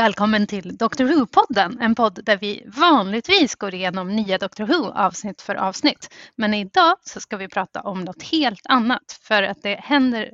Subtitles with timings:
[0.00, 5.42] Välkommen till Doctor Who-podden, en podd där vi vanligtvis går igenom nya Doctor Who avsnitt
[5.42, 6.14] för avsnitt.
[6.36, 10.30] Men idag så ska vi prata om något helt annat för att det händer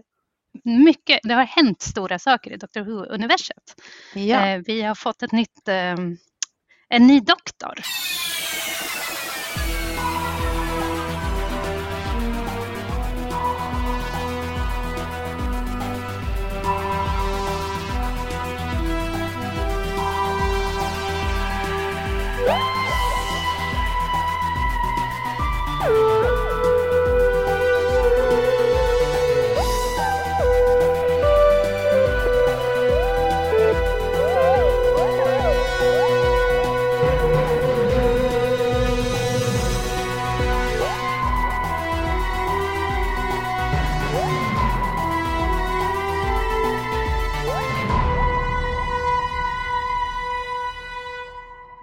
[0.65, 3.75] mycket, det har hänt stora saker i Doctor Who-universet.
[4.15, 4.47] Ja.
[4.47, 5.97] Eh, Vi har fått ett nytt, eh,
[6.89, 7.75] en ny doktor.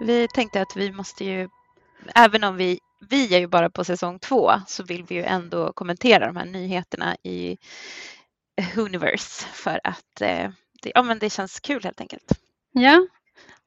[0.04, 1.48] Vi tänkte att vi måste ju,
[2.14, 5.72] även om vi, vi är ju bara på säsong två, så vill vi ju ändå
[5.72, 7.58] kommentera de här nyheterna i
[8.76, 10.50] Universe för att eh,
[10.82, 12.32] det, ja, men det känns kul helt enkelt.
[12.72, 13.06] Ja,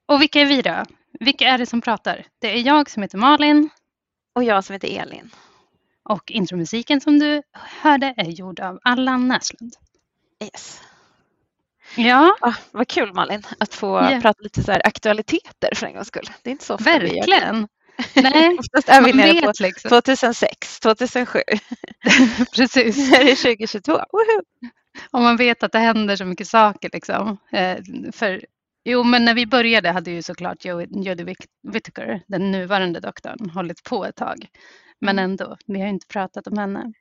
[0.06, 0.84] och vilka är vi då?
[1.20, 2.26] Vilka är det som pratar?
[2.40, 3.70] Det är jag som heter Malin
[4.34, 5.30] Och jag som heter Elin.
[6.04, 9.76] och intromusiken som du hörde är gjord av Allan Näslund.
[10.44, 10.82] Yes.
[11.98, 14.20] Ja, Ah, vad kul Malin att få Ja.
[14.22, 16.30] prata lite så här aktualiteter för en gångs skull.
[16.44, 17.68] Det är inte så ofta verkligen.
[18.16, 19.90] Nej, Oftast är vi nere på vet liksom.
[19.90, 21.40] 2006, 2007.
[22.56, 22.98] Precis.
[22.98, 23.92] Nu är det 2022.
[23.92, 24.42] Woho!
[25.12, 27.38] Och man vet att det händer så mycket saker liksom.
[27.52, 27.78] Eh,
[28.14, 28.46] för,
[28.86, 33.50] jo, men när vi började hade ju såklart Jo- Jodie Whit- Whittaker, den nuvarande doktorn,
[33.50, 34.48] hållit på ett tag.
[35.02, 35.32] Men Mm.
[35.32, 36.94] ändå, vi har inte pratat om henne.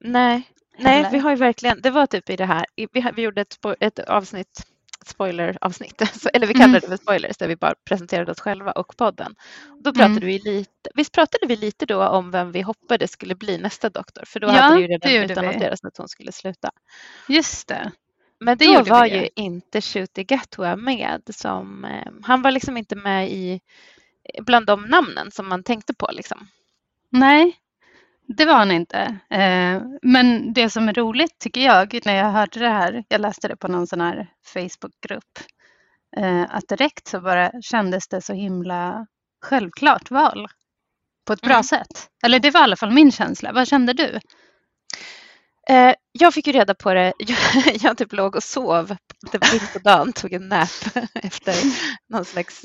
[0.00, 0.42] Nej,
[0.78, 1.10] nej, Heller.
[1.10, 3.98] vi har ju verkligen, det var typ i det här, vi, vi gjorde ett, ett
[3.98, 4.62] avsnitt,
[5.06, 6.60] spoileravsnitt, så, eller vi Mm.
[6.62, 9.34] kallade det för spoilers, där vi bara presenterade oss själva och podden.
[9.80, 10.26] Då pratade Mm.
[10.26, 14.22] vi lite, visst pratade vi lite då om vem vi hoppades skulle bli nästa doktor,
[14.26, 15.18] för då Ja, hade det ju redan vi.
[15.32, 16.70] utannonserats att hon skulle sluta.
[17.28, 17.92] Just det.
[18.40, 22.76] Men Det då var vi, ju inte Shooty Gatwa med som, eh, han var liksom
[22.76, 23.60] inte med i,
[24.40, 26.48] bland de namnen som man tänkte på liksom.
[27.10, 27.56] Nej,
[28.36, 29.18] det var han inte.
[29.30, 33.48] Eh, men det som är roligt tycker jag när jag hörde det här, jag läste
[33.48, 35.38] det på någon sån här Facebookgrupp,
[36.16, 39.06] eh, att direkt så bara kändes det så himla
[39.46, 40.46] självklart val
[41.26, 41.64] på ett bra Mm.
[41.64, 42.08] sätt.
[42.24, 43.52] Eller det var i alla fall min känsla.
[43.52, 44.20] Vad kände du?
[45.70, 47.12] Eh, jag fick ju reda på det,
[47.80, 48.96] jag, typ låg och sov
[49.32, 50.68] det var mitt på dagen, tog en nap
[51.14, 51.54] efter
[52.08, 52.64] någon slags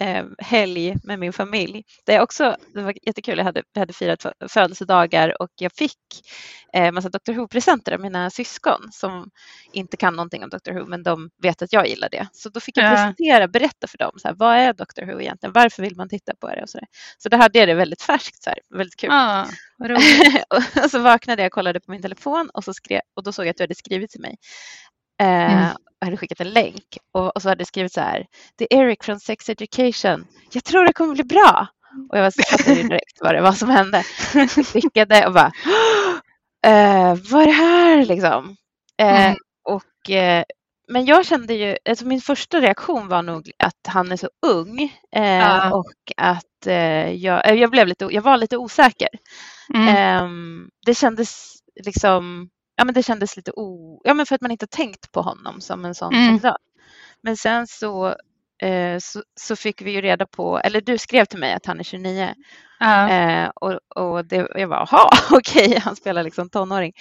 [0.00, 1.82] eh, helg med min familj.
[2.06, 5.72] Det, är också, det var jättekul, jag hade, jag hade firat fö- födelsedagar och jag
[5.72, 5.98] fick
[6.72, 9.30] eh, massa Dr Who-presenter av mina syskon som
[9.72, 12.28] inte kan någonting om Dr Who men de vet att jag gillar det.
[12.32, 12.90] Så då fick jag Ja.
[12.90, 16.32] presentera, berätta för dem, så här, vad är Dr Who egentligen, varför vill man titta
[16.40, 16.88] på det och så där.
[17.18, 19.10] Så då hade jag det väldigt färskt, så här, väldigt kul.
[19.10, 19.46] Ja,
[20.84, 23.46] och så vaknade jag och kollade på min telefon och, så skrev, och då såg
[23.46, 24.36] jag att du hade skrivit till mig.
[25.20, 25.74] Eh, Mm.
[25.98, 28.26] Jag hade skickat en länk och, och så hade jag skrivit så här.
[28.56, 30.26] Det är Eric från Sex Education.
[30.52, 31.66] Jag tror det kommer bli bra.
[32.10, 34.02] Och jag var- fattade direkt vad det var som hände.
[34.72, 35.52] Klickade och bara.
[36.66, 38.56] Eh, vad är det här liksom?
[39.00, 39.36] Eh, Mm.
[39.64, 40.44] och, eh,
[40.88, 44.92] men jag kände ju, alltså min första reaktion var nog att han är så ung
[45.16, 45.74] eh, Ja.
[45.74, 49.08] och att eh, jag, jag, blev lite, jag var lite osäker.
[49.74, 49.88] Mm.
[49.96, 51.52] Ehm, det kändes
[51.84, 55.22] liksom, ja men det kändes lite o, ja men för att man inte tänkt på
[55.22, 56.26] honom som en sån Mm.
[56.26, 56.56] kandidat.
[57.20, 58.16] Men sen så,
[59.00, 61.84] så, så fick vi ju reda på, eller du skrev till mig att han är
[61.84, 62.34] 29
[62.78, 63.08] Ja.
[63.10, 66.92] eh, och, och det, jag var jaha okej, han spelar liksom tonåring.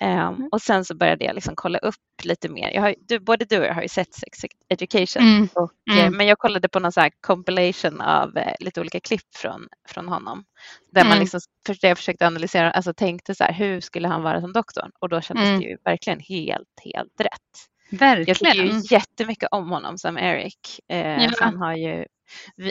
[0.00, 2.70] Ehm, och sen så började jag liksom kolla upp lite mer.
[2.70, 5.48] Jag har, du, både du och jag har ju sett Sex Education Mm.
[5.54, 6.04] och, Mm.
[6.04, 10.08] eh, men jag kollade på någon så compilation av eh, lite olika klipp från, från
[10.08, 10.44] honom.
[10.92, 11.20] Där man Mm.
[11.20, 14.90] liksom, först jag försökte analysera, alltså tänkte så här, hur skulle han vara som doktorn?
[15.00, 15.60] Och då kändes Mm.
[15.60, 17.68] det ju verkligen helt, helt rätt.
[17.90, 18.82] Jag tycker ju Verkligen.
[18.90, 20.80] jättemycket om honom som Eric.
[20.88, 21.30] Eh, Ja.
[21.40, 22.04] han, har ju,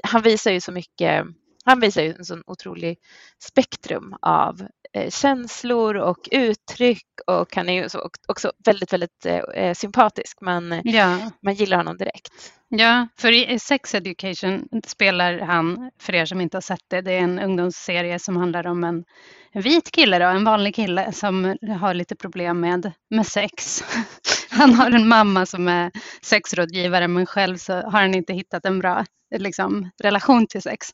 [0.03, 1.25] han visar ju så mycket,
[1.65, 2.97] han visar ju en sån otrolig
[3.39, 9.25] spektrum av eh, känslor och uttryck och han är ju så, också väldigt, väldigt
[9.55, 10.41] eh, sympatisk.
[10.41, 11.31] Man, Ja.
[11.41, 12.53] man gillar honom direkt.
[12.69, 17.11] Ja, för i Sex Education spelar han, för er som inte har sett det, det
[17.11, 19.03] är en ungdomsserie som handlar om en,
[19.51, 23.83] en vit kille, då, en vanlig kille som har lite problem med, med sex.
[24.49, 25.91] Han har en mamma som är
[26.21, 30.87] sexrådgivare men själv så har han inte hittat en bra liksom, relation till sex.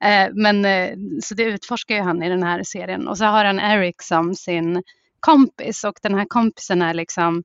[0.00, 3.44] Eh, men, eh, så det utforskar ju han i den här serien och så har
[3.44, 4.82] han Eric som sin
[5.20, 7.42] kompis och den här kompisen är liksom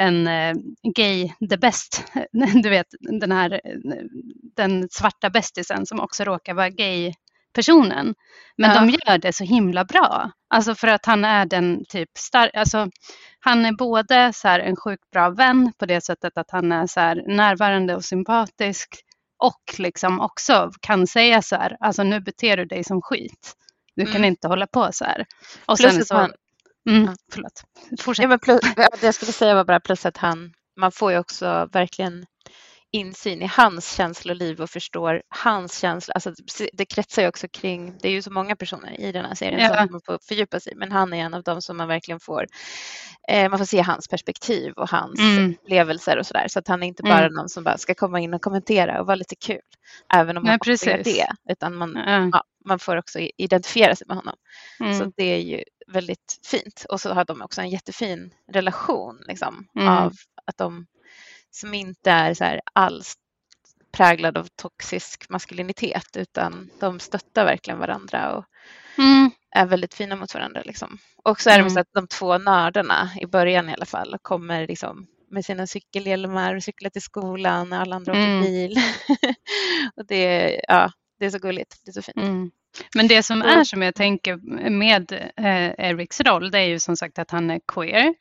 [0.00, 0.54] en eh,
[0.94, 2.04] gay the best,
[2.62, 3.60] du vet den här
[4.56, 7.12] den svarta bästisen som också råkar vara gay
[7.54, 8.14] personen.
[8.56, 8.80] Men ja.
[8.80, 10.30] de gör det så himla bra.
[10.54, 12.88] Alltså för att han är den typ stark, alltså
[13.40, 17.14] han är både så en sjukt bra vän på det sättet att han är så
[17.14, 18.88] närvarande och sympatisk
[19.38, 23.54] och liksom också kan säga så här, alltså nu beter du dig som skit.
[23.96, 24.12] Du mm.
[24.12, 25.26] kan inte hålla på så här.
[25.66, 26.32] Och plus sen så, han,
[26.88, 27.62] mm, förlåt,
[28.00, 28.22] fortsätt.
[28.22, 31.18] Ja, men plus, det jag skulle säga var bara plus att han, man får ju
[31.18, 32.26] också verkligen
[32.92, 36.14] insyn i hans känsloliv och förstår hans känslor.
[36.14, 36.32] Alltså
[36.72, 39.60] det kretsar ju också kring, det är ju så många personer i den här serien
[39.60, 39.68] ja.
[39.68, 42.46] som man får fördjupa sig men han är en av dem som man verkligen får,
[43.28, 45.50] eh, man får se hans perspektiv och hans mm.
[45.50, 46.48] upplevelser och sådär.
[46.48, 47.32] Så att han är inte bara mm.
[47.32, 49.60] någon som bara ska komma in och kommentera och vara lite kul.
[50.14, 52.30] Även om man Nej, gör det, utan man, mm.
[52.32, 54.34] ja, man får också identifiera sig med honom.
[54.80, 54.98] Mm.
[54.98, 56.86] Så det är ju väldigt fint.
[56.88, 59.88] Och så har de också en jättefin relation liksom, mm.
[59.88, 60.12] av
[60.44, 60.86] att de
[61.50, 63.14] som inte är så här alls
[63.92, 68.44] präglad av toxisk maskulinitet utan de stöttar verkligen varandra och
[68.98, 69.30] mm.
[69.50, 70.62] är väldigt fina mot varandra.
[70.64, 70.98] Liksom.
[71.24, 71.70] Och så är det mm.
[71.70, 76.54] så att de två nördarna i början i alla fall kommer liksom med sina cykelhjälmar
[76.54, 78.40] och cyklar till skolan när alla andra mm.
[78.40, 78.76] åker bil.
[79.96, 82.16] och det, ja, det är så gulligt, det är så fint.
[82.16, 82.50] Mm.
[82.94, 84.36] Men det som är som jag tänker
[84.70, 88.14] med eh, Eriks roll det är ju som sagt att han är queer.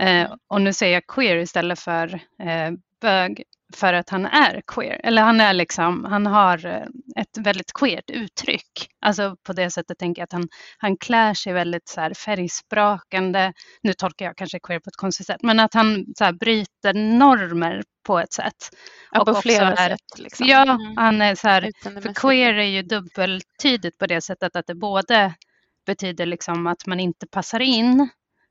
[0.00, 5.00] Eh, och nu säger jag queer istället för eh, bög för att han är queer.
[5.04, 6.86] Eller han är liksom, han har eh,
[7.16, 8.88] ett väldigt queert uttryck.
[9.00, 10.48] Alltså på det sättet tänker jag att han,
[10.78, 13.52] han klär sig väldigt så här färgsprakande.
[13.82, 16.94] Nu tolkar jag kanske queer på ett konstigt sätt, men att han så här bryter
[16.94, 18.70] normer på ett sätt.
[19.12, 20.18] Ja, och på flera är, sätt.
[20.18, 20.46] Liksom.
[20.46, 20.96] Ja, mm.
[20.96, 25.34] han är så här, för queer är ju dubbeltydigt på det sättet att det både
[25.86, 28.08] betyder liksom att man inte passar in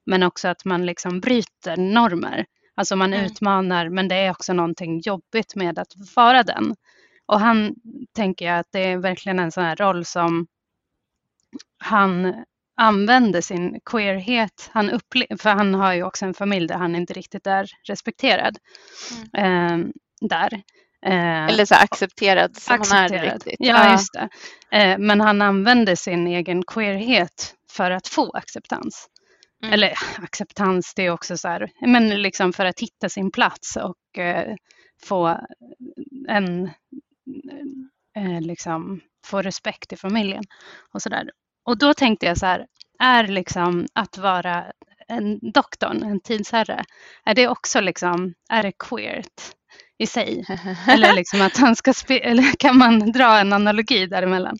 [0.07, 2.45] men också att man liksom bryter normer.
[2.75, 3.25] Alltså man mm.
[3.25, 6.75] utmanar, men det är också någonting jobbigt med att vara den.
[7.25, 7.75] Och han
[8.15, 10.47] tänker jag att det är verkligen en sån här roll som
[11.77, 12.33] han
[12.77, 17.13] använder sin queerhet, han upplever, för han har ju också en familj där han inte
[17.13, 18.57] riktigt är respekterad.
[19.33, 19.81] Mm.
[19.81, 19.87] Eh,
[20.21, 20.53] där.
[21.05, 23.11] Eh, Eller så accepterad som accepterad.
[23.11, 23.55] han är riktigt.
[23.59, 24.29] Ja, just det.
[24.77, 29.09] Eh, men han använder sin egen queerhet för att få acceptans.
[29.63, 29.73] Mm.
[29.73, 29.93] Eller
[30.23, 34.55] acceptans, det är också så här, men liksom för att hitta sin plats och eh,
[35.03, 35.39] få
[36.27, 36.65] en,
[38.17, 40.43] eh, liksom, få respekt i familjen
[40.93, 41.29] och så där.
[41.65, 42.65] Och då tänkte jag så här,
[42.99, 44.65] är liksom att vara
[45.07, 46.83] en doktorn, en tidsherre,
[47.25, 49.55] är det också liksom, är det queert
[49.97, 50.45] i sig?
[50.87, 54.57] eller liksom att han ska eller kan man dra en analogi däremellan?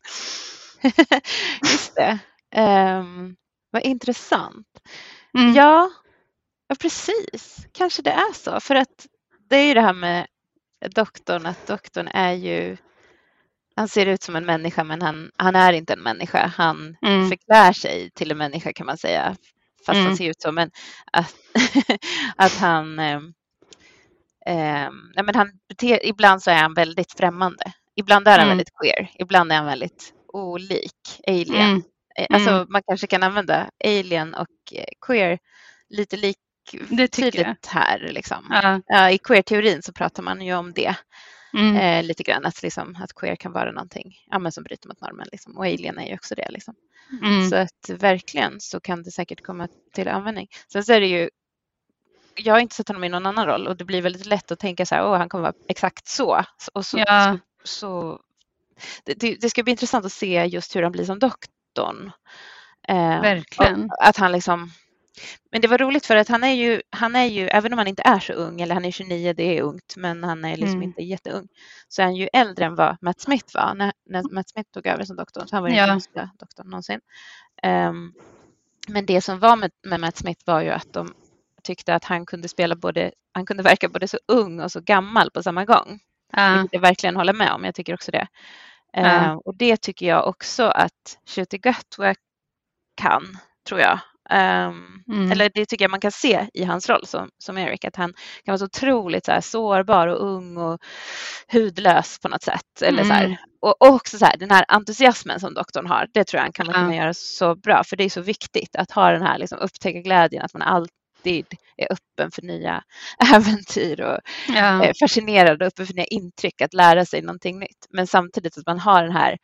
[1.62, 2.20] Just det.
[2.56, 3.36] Um,
[3.72, 4.68] vad intressant.
[5.38, 5.54] Mm.
[5.54, 5.90] Ja,
[6.68, 7.68] ja, precis.
[7.72, 8.60] Kanske det är så.
[8.60, 9.08] För att
[9.50, 10.28] det är ju det här med
[10.96, 12.78] doktorn, att doktorn är ju
[13.78, 16.52] han ser ut som en människa men han, han är inte en människa.
[16.58, 17.30] Han mm.
[17.30, 19.36] förklär sig till en människa kan man säga.
[19.86, 20.06] Fast mm.
[20.06, 20.72] han ser ut som men
[21.12, 21.36] att,
[22.36, 23.22] att han eh,
[24.46, 27.74] eh, nej, men han beter, ibland så är han väldigt främmande.
[27.96, 28.50] Ibland är han mm.
[28.50, 29.12] väldigt queer.
[29.20, 31.84] Ibland är han väldigt olik alien.
[32.18, 32.68] Eh, alltså mm.
[32.70, 35.40] man kanske kan använda alien och eh, queer
[35.90, 38.00] lite liktydigt här.
[38.00, 38.48] Liksom.
[38.50, 38.82] Ja.
[38.86, 40.96] Ja, I queer-teorin så pratar man ju om det
[41.54, 41.76] mm.
[41.76, 45.02] eh, lite grann, att, liksom, att queer kan vara någonting ja, men som bryter mot
[45.02, 45.28] normen.
[45.32, 45.58] Liksom.
[45.58, 46.48] Och alien är ju också det.
[46.50, 46.76] Liksom.
[47.22, 47.50] Mm.
[47.50, 50.48] Så att verkligen så kan det säkert komma till användning.
[50.72, 51.30] Sen så är det ju
[52.40, 54.60] jag har inte sett honom i någon annan roll och det blir väldigt lätt att
[54.60, 56.44] tänka så här, åh, han kommer vara exakt så.
[56.74, 57.38] Och så, ja.
[57.64, 58.20] så, så
[59.04, 62.12] det, det, ska bli intressant att se just hur han blir som doktor rektorn.
[62.88, 63.90] Eh, Verkligen.
[64.00, 64.72] Att han liksom,
[65.52, 67.88] men det var roligt för att han är ju, han är ju, även om han
[67.88, 70.76] inte är så ung, eller han är 29, det är ungt, men han är liksom
[70.76, 70.84] mm.
[70.84, 71.48] inte jätteung,
[71.88, 74.88] så är han ju äldre än vad Matt Smith var när, när Matt Smith tog
[74.88, 75.46] över som doktor.
[75.46, 76.30] Så han var den yngsta ja.
[76.40, 77.00] doktorn någonsin.
[77.64, 78.14] Um,
[78.88, 81.14] men det som var med, med Matt Smith var ju att de
[81.64, 85.32] tyckte att han kunde spela både, han kunde verka både så ung och så gammal
[85.32, 86.00] på samma gång.
[86.34, 86.54] Ja.
[86.54, 88.28] Vilket jag verkligen håller med om, jag tycker också det.
[89.06, 89.38] Mm.
[89.38, 92.16] och det tycker jag också att Shuti Gatwa
[93.02, 93.38] kan,
[93.68, 94.00] tror jag.
[94.30, 95.32] Um, mm.
[95.32, 98.14] Eller det tycker jag man kan se i hans roll som, som Eric, att han
[98.46, 100.80] kan vara så otroligt så här, sårbar och ung och
[101.52, 102.82] hudlös på något sätt.
[102.82, 103.08] Eller mm.
[103.08, 103.26] så här.
[103.26, 103.38] Mm.
[103.62, 106.52] Och, och, också så här, den här entusiasmen som doktorn har, det tror jag han
[106.52, 109.60] kan man göra så bra, för det är så viktigt att ha den här liksom,
[109.60, 111.46] upptäcka glädjen, att man alltid
[111.78, 112.84] är öppen för nya
[113.34, 114.86] äventyr och ja.
[114.86, 117.88] är fascinerad och öppen för nya intryck, att lära sig någonting nytt.
[117.90, 119.38] Men samtidigt att man har den här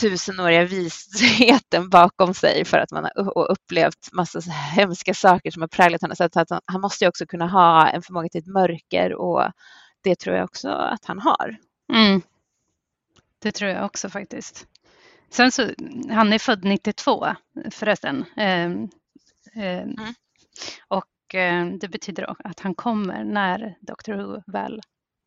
[0.00, 6.00] tusenåriga visheten bakom sig för att man har upplevt massa hemska saker som har präglat
[6.00, 6.16] honom.
[6.16, 9.50] Så att han, han måste ju också kunna ha en förmåga till ett mörker och
[10.02, 11.56] det tror jag också att han har.
[11.92, 12.22] Mm.
[13.38, 14.66] Det tror jag också faktiskt.
[15.30, 15.70] Sen så,
[16.10, 17.26] han är född 92
[17.70, 18.24] förresten.
[18.36, 18.64] Eh,
[19.64, 20.14] eh, mm.
[20.88, 24.80] Och eh, det betyder att han kommer när Dr Who väl,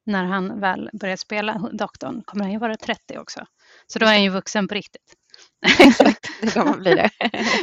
[0.05, 3.45] när han väl börjar spela doktorn, kommer han ju vara 30 också.
[3.87, 5.15] Så då är han ju vuxen på riktigt.
[5.79, 7.09] Exakt, det kommer bli det.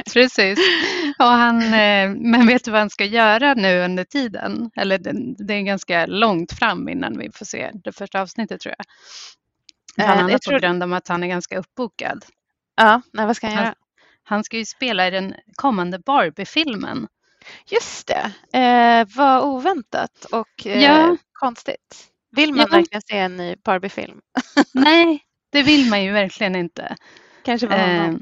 [0.12, 0.58] Precis.
[1.18, 4.70] Och han, eh, men vet du vad han ska göra nu under tiden?
[4.76, 4.98] Eller
[5.38, 8.86] det, är ganska långt fram innan vi får se det första avsnittet tror jag.
[9.96, 10.54] Bland annat tror...
[10.54, 12.24] på grund av att han är ganska uppbokad.
[12.76, 13.74] Ja, nej, vad ska han, han göra?
[14.22, 17.08] Han ska ju spela i den kommande Barbie-filmen.
[17.66, 21.16] Just det, eh, vad oväntat och eh, ja.
[21.32, 22.08] konstigt.
[22.30, 22.76] Vill man ja.
[22.76, 24.20] verkligen se en ny Barbie-film?
[24.72, 25.20] Nej,
[25.52, 26.96] det vill man ju verkligen inte.
[27.44, 27.76] Kanske var.
[27.76, 28.14] Eh,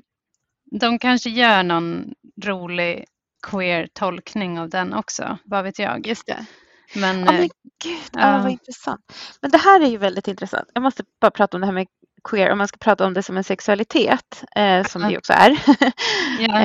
[0.81, 3.05] de kanske gör någon rolig
[3.51, 6.07] queer tolkning av den också, vad vet jag.
[6.07, 6.47] Just det.
[6.95, 7.49] Men, oh, men eh,
[7.85, 8.37] gud, ja.
[8.37, 9.01] oh, vad intressant.
[9.41, 10.71] Men det här är ju väldigt intressant.
[10.75, 11.87] Jag måste bara prata om det här med
[12.29, 15.59] queer, om man ska prata om det som en sexualitet, eh, som det också är,
[16.39, 16.61] ja.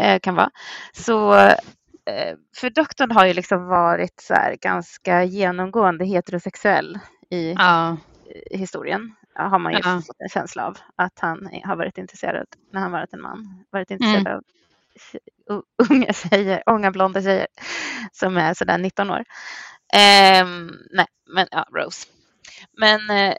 [0.00, 0.50] Eh, kan vara.
[0.92, 1.50] Så,
[2.56, 6.98] för doktorn har ju liksom varit så ganska genomgående heterosexuell
[7.30, 7.96] i ja.
[8.50, 10.02] historien har man ju ja.
[10.06, 13.64] fått en känsla av att han har varit intresserad när han varit en man.
[13.70, 14.36] Varit intresserad mm.
[15.50, 17.46] av unga tjejer, unga blonda tjejer
[18.12, 19.24] som är sådär 19 år.
[19.94, 20.46] Eh,
[20.90, 22.06] nej, men ja, Rose.
[22.72, 23.34] Men eh,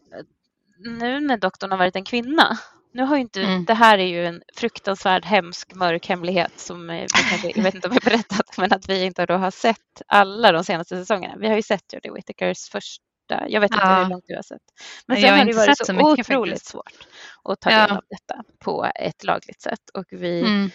[0.77, 2.57] nu när doktorn har varit en kvinna,
[2.91, 3.65] nu har ju inte, mm.
[3.65, 7.87] det här är ju en fruktansvärd hemsk mörk hemlighet som eh, kanske, jag vet inte
[7.87, 11.35] om jag berättat, men att vi inte då har sett alla de senaste säsongerna.
[11.37, 13.49] Vi har ju sett Jodie Whittakers första.
[13.49, 14.03] Jag vet inte ja.
[14.03, 14.61] hur långt du har sett.
[15.07, 16.71] Men sen har det varit så, så otroligt faktiskt.
[16.71, 17.07] svårt
[17.43, 17.97] att ta del ja.
[17.97, 19.89] av detta på ett lagligt sätt.
[19.93, 20.69] Och vi mm.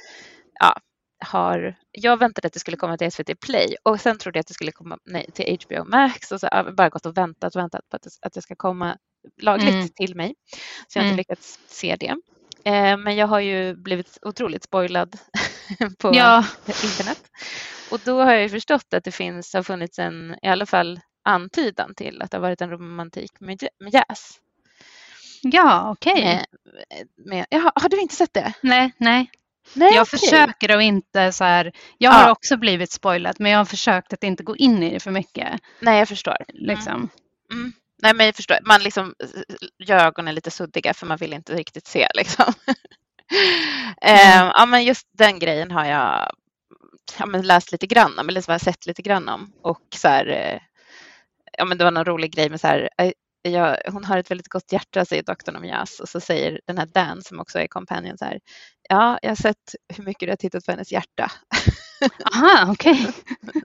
[0.61, 0.81] ja,
[1.25, 4.47] har, jag väntade att det skulle komma till SVT Play och sen trodde jag att
[4.47, 7.57] det skulle komma nej, till HBO Max och så har jag bara gått och väntat
[7.57, 8.99] och väntat på att det, att det ska komma
[9.43, 9.89] lagligt mm.
[9.89, 10.35] till mig.
[10.89, 11.17] Så jag har inte mm.
[11.17, 12.15] lyckats se det.
[12.65, 15.19] Eh, men jag har ju blivit otroligt spoilad
[15.99, 16.45] på ja.
[16.67, 17.23] internet.
[17.91, 21.01] Och då har jag ju förstått att det finns, har funnits en, i alla fall
[21.25, 24.41] antydan till att det har varit en romantik med, med jazz.
[25.43, 26.43] Ja, okej.
[27.27, 27.61] Okay.
[27.75, 28.53] har du inte sett det?
[28.61, 29.31] Nej, nej.
[29.75, 30.19] nej jag okay.
[30.19, 32.33] försöker att inte så här, jag har ja.
[32.33, 35.61] också blivit spoilad men jag har försökt att inte gå in i det för mycket.
[35.81, 36.37] Nej, jag förstår.
[36.49, 36.95] Liksom.
[36.95, 37.09] Mm.
[37.53, 37.73] Mm.
[38.05, 38.59] Nej, men jag förstår.
[38.63, 39.15] Man liksom
[39.79, 42.45] gör ögonen lite suddiga för man vill inte riktigt se liksom.
[44.01, 44.51] mm.
[44.55, 46.31] ja, men just den grejen har jag
[47.19, 50.61] ja, läst lite grann om, eller liksom sett lite grann om och så här, eh,
[51.59, 54.31] ja, men det var någon rolig grej med så här, eh, jag, hon har ett
[54.31, 57.59] väldigt gott hjärta, säger doktorn om jazz och så säger den här Dan som också
[57.59, 58.41] är companion så här,
[58.89, 61.33] ja, jag har sett hur mycket du har tittat på hennes hjärta.
[62.35, 62.93] Aha, okej.
[62.93, 63.63] Okay.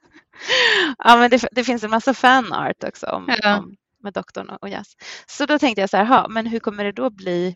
[0.98, 3.58] ja, men det, det, finns en massa fanart också om, ja.
[3.58, 4.94] om, med doktorn och, jazz.
[5.27, 7.56] Så då tänkte jag så här, ha, men hur kommer det då bli,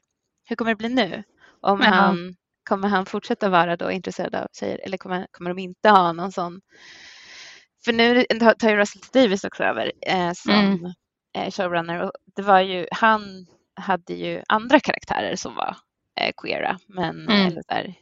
[0.50, 1.24] hur kommer det bli nu?
[1.62, 1.90] Om ja.
[1.90, 2.36] han,
[2.70, 6.32] kommer han fortsätta vara då intresserad av tjejer eller kommer, kommer de inte ha någon
[6.32, 6.62] sån
[7.86, 8.24] för nu
[8.60, 10.86] tar ju Russell Davis också över eh, som mm.
[11.38, 13.46] eh, showrunner och det var ju, han
[13.76, 15.78] hade ju andra karaktärer som var
[16.20, 17.48] eh, queera, men, mm.
[17.48, 17.96] eller där,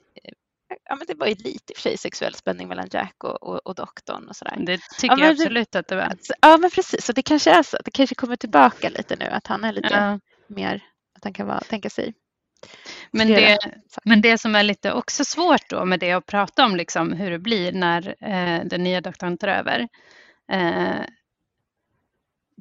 [0.90, 3.44] ja, men det var ju lite i och för sig sexuell spänning mellan Jack och,
[3.44, 4.56] och, och doktorn och sådär.
[4.58, 6.14] Det tycker ja, jag absolut att det var.
[6.42, 9.48] Ja, men precis, så det kanske är så, det kanske kommer tillbaka lite nu, att
[9.48, 10.20] han är lite ja.
[10.48, 10.84] mer,
[11.16, 12.14] att han kan vara, tänka sig
[13.12, 13.58] men det,
[14.06, 17.32] men det som är lite också svårt då med det att prata om liksom hur
[17.32, 19.88] det blir när eh, den nya doktorn tar över.
[20.52, 21.06] Eh,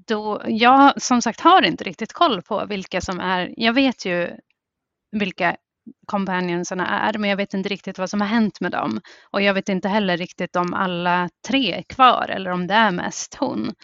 [0.07, 4.31] då, jag som sagt har inte riktigt koll på vilka som är, jag vet ju
[5.13, 5.57] vilka
[6.07, 9.01] companionsarna är, men jag vet inte riktigt vad som har hänt med dem.
[9.31, 12.91] Och jag vet inte heller riktigt om alla tre är kvar eller om det är
[12.91, 13.75] mest hon.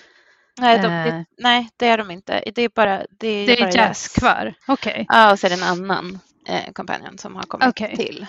[0.60, 1.22] Nej, de, det, eh.
[1.38, 2.42] nej, det är de inte.
[2.54, 4.54] Det är bara Det är, det är bara jazz, jazz kvar?
[4.66, 4.92] Okej.
[4.92, 5.06] Okay.
[5.08, 7.96] Ja, och så är det en annan eh, companion som har kommit okay.
[7.96, 8.26] till.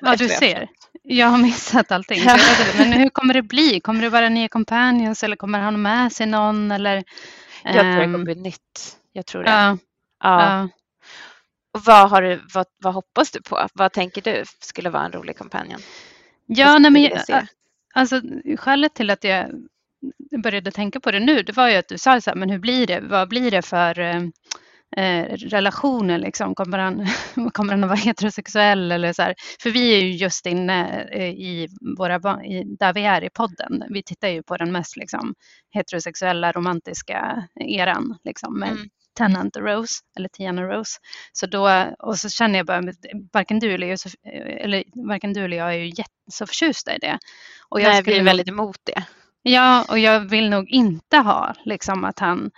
[0.00, 0.68] Ja, du ser.
[1.02, 2.22] Jag har missat allting.
[2.22, 2.38] Ja.
[2.78, 3.80] Men hur kommer det bli?
[3.80, 6.70] Kommer det vara nya companions eller kommer han med sig någon?
[6.70, 7.04] Eller,
[7.64, 8.96] jag tror det kommer ehm, bli nytt.
[9.12, 9.50] Jag tror det.
[9.50, 9.78] Ja.
[10.22, 10.42] ja.
[10.42, 10.68] ja.
[11.74, 13.68] Och vad, har du, vad, vad hoppas du på?
[13.74, 15.80] Vad tänker du skulle vara en rolig companion?
[16.46, 17.46] Ja, nej, men jag,
[17.94, 18.20] alltså,
[18.56, 19.50] skälet till att jag
[20.42, 22.58] började tänka på det nu, det var ju att du sa så här, men hur
[22.58, 23.00] blir det?
[23.00, 24.22] Vad blir det för eh,
[24.96, 26.54] eh relationer liksom?
[26.54, 27.06] Kommer han,
[27.52, 29.34] kommer han att vara heterosexuell eller så här?
[29.62, 33.82] För vi är ju just inne eh, i våra, i, där vi är i podden.
[33.90, 35.34] Vi tittar ju på den mest liksom,
[35.70, 38.88] heterosexuella romantiska eran liksom, med mm.
[39.18, 40.98] Tennant Rose, eller Tiana Rose.
[41.32, 42.82] Så då, och så känner jag bara,
[43.32, 43.98] varken du eller jag,
[44.60, 47.18] eller, varken du eller jag är ju jätte, så förtjusta i det.
[47.68, 49.04] Och jag Nej, vi är väldigt emot det.
[49.42, 52.50] Ja, och jag vill nog inte ha liksom att han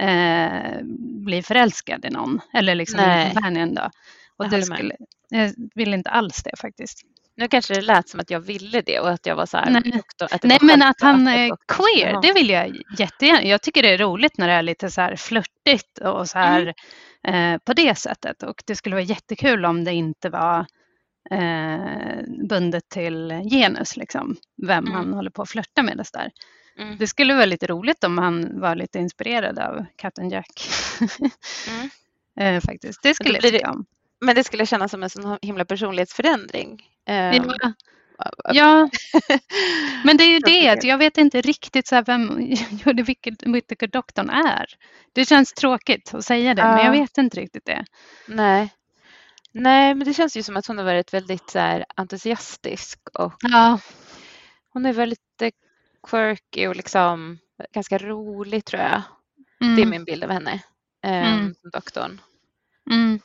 [0.00, 0.78] eh,
[1.24, 3.32] blir förälskad i någon, eller liksom Nej.
[3.32, 3.90] companion då.
[4.36, 4.96] Och det skulle,
[5.28, 7.02] jag vill inte alls det faktiskt.
[7.36, 9.70] Nu kanske det lät som att jag ville det och att jag var så här.
[9.70, 13.44] Nej, doktor, att Nej men att han är queer, det vill jag jättegärna.
[13.44, 16.74] Jag tycker det är roligt när det är lite så här flörtigt och så här
[17.22, 17.54] mm.
[17.54, 18.42] eh, på det sättet.
[18.42, 20.66] Och det skulle vara jättekul om det inte var
[21.30, 24.96] eh, bundet till genus, liksom, vem mm.
[24.96, 25.96] han håller på att flörta med.
[25.96, 26.30] Det, där.
[26.78, 26.96] Mm.
[26.98, 30.68] det skulle vara lite roligt om han var lite inspirerad av Captain Jack.
[31.68, 31.90] mm.
[32.56, 33.86] eh, faktiskt, det skulle jag tycka om.
[34.20, 36.82] Men det skulle kännas som en sån himla personlighetsförändring.
[37.04, 37.12] Ja.
[37.12, 37.44] Ehm,
[38.52, 38.88] ja,
[40.04, 40.84] men det är ju det.
[40.84, 42.36] Jag vet inte riktigt så vem
[43.52, 44.66] Whittaker-doktorn är.
[45.12, 46.76] Det känns tråkigt att säga det, ja.
[46.76, 47.84] men jag vet inte riktigt det.
[48.28, 48.70] Nej.
[49.52, 53.34] Nej, men det känns ju som att hon har varit väldigt så här, entusiastisk och
[53.40, 53.78] ja.
[54.72, 55.20] hon är väldigt
[56.10, 57.38] quirky och liksom
[57.72, 59.02] ganska rolig tror jag.
[59.60, 59.76] Mm.
[59.76, 59.90] Det är mm.
[59.90, 60.62] min bild av henne,
[61.06, 61.54] um, mm.
[61.72, 62.20] doktorn.
[62.90, 63.20] Mm.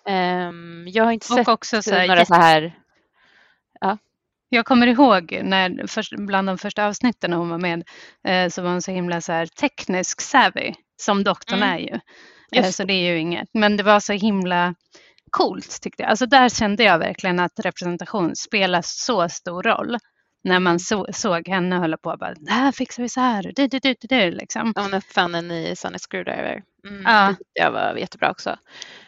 [0.50, 2.74] Um, jag har inte sett också så här, några så här...
[3.82, 3.98] Ja.
[4.50, 7.84] Jag kommer ihåg när först, bland de första avsnitten när hon var med
[8.28, 11.70] eh, så var hon så himla så här teknisk savvy som doktorn mm.
[11.70, 12.00] är ju.
[12.56, 13.50] Eh, så det är ju inget.
[13.54, 14.76] Men det var så himla
[15.32, 16.10] coolt tyckte jag.
[16.10, 19.98] Alltså där kände jag verkligen att representation spelar så stor roll
[20.44, 23.52] när man så, såg henne hålla på och bara, det här fixar vi så här,
[23.56, 24.74] du, du, du, du, liksom.
[24.76, 26.64] Hon uppfann en ny Sonic Screwdriver.
[26.88, 27.36] Mm, ja.
[27.56, 28.58] Det var jättebra också.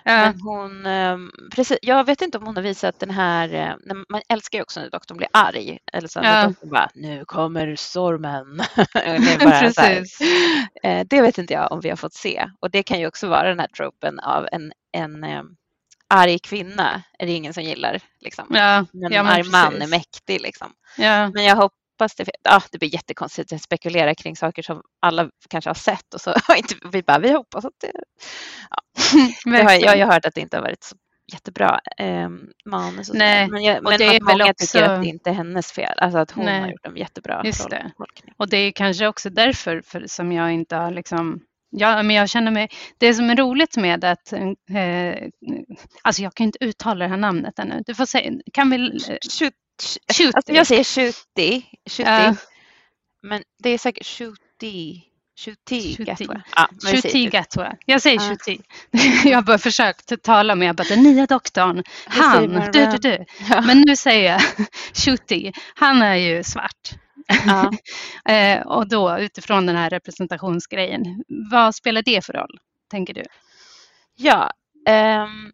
[0.04, 0.18] Ja.
[0.18, 4.22] Men hon, ehm, precis, jag vet inte om hon har visat den här, eh, man
[4.30, 5.80] älskar ju också när doktorn blir arg.
[5.94, 6.48] Eller så ja.
[6.48, 8.62] doktorn bara, nu kommer stormen.
[9.40, 10.22] precis.
[10.84, 12.50] Eh, det vet inte jag om vi har fått se.
[12.60, 15.56] Och det kan ju också vara den här tropen av en, en ehm,
[16.13, 18.00] arg kvinna är det ingen som gillar.
[18.20, 18.46] Liksom.
[18.50, 20.41] Ja, men ja, en arg man är mäktig.
[20.41, 20.67] Liksom.
[20.98, 21.29] Ja.
[21.29, 25.70] Men jag hoppas det, ja, det blir jättekonstigt att spekulera kring saker som alla kanske
[25.70, 27.91] har sett och så har inte vi bara, vi hoppas att det...
[28.70, 28.77] Ja.
[29.51, 30.96] det har, jag, jag har hört att det inte har varit så
[31.34, 32.30] jättebra eh,
[32.65, 33.10] manus.
[33.10, 34.65] Och Nej, men jag, men det är många också...
[34.65, 36.62] tycker att det inte är hennes fel, alltså att hon Nej.
[36.62, 37.91] har gjort en jättebra Just det.
[38.38, 41.41] Och det är kanske också därför för, som jag inte har liksom
[41.75, 45.27] Ja, men jag känner mig, det som är roligt med att, eh,
[46.01, 47.83] alltså jag kan inte uttala det här namnet ännu.
[47.86, 48.99] Du får säga, kan vi?
[49.39, 49.53] Shoot,
[50.13, 50.36] shoot.
[50.36, 52.29] Alltså jag säger shooty, shooty.
[52.29, 52.33] Uh,
[53.23, 55.01] men det är säkert shooty.
[55.39, 56.41] Shooty Gatwa.
[57.29, 57.75] Gatwa.
[57.86, 58.27] Jag säger uh.
[58.29, 58.57] Shooty.
[59.29, 63.25] jag har bara försökt tala med, jag bara, den nya doktorn, han, du, du, du.
[63.49, 63.62] Ja.
[63.62, 64.41] Men nu säger jag
[64.93, 66.91] Shooty, han är ju svart.
[67.27, 67.71] Ja.
[68.33, 72.57] eh, och då utifrån den här representationsgrejen, vad spelar det för roll,
[72.91, 73.23] tänker du?
[74.15, 74.51] Ja,
[74.89, 75.51] um,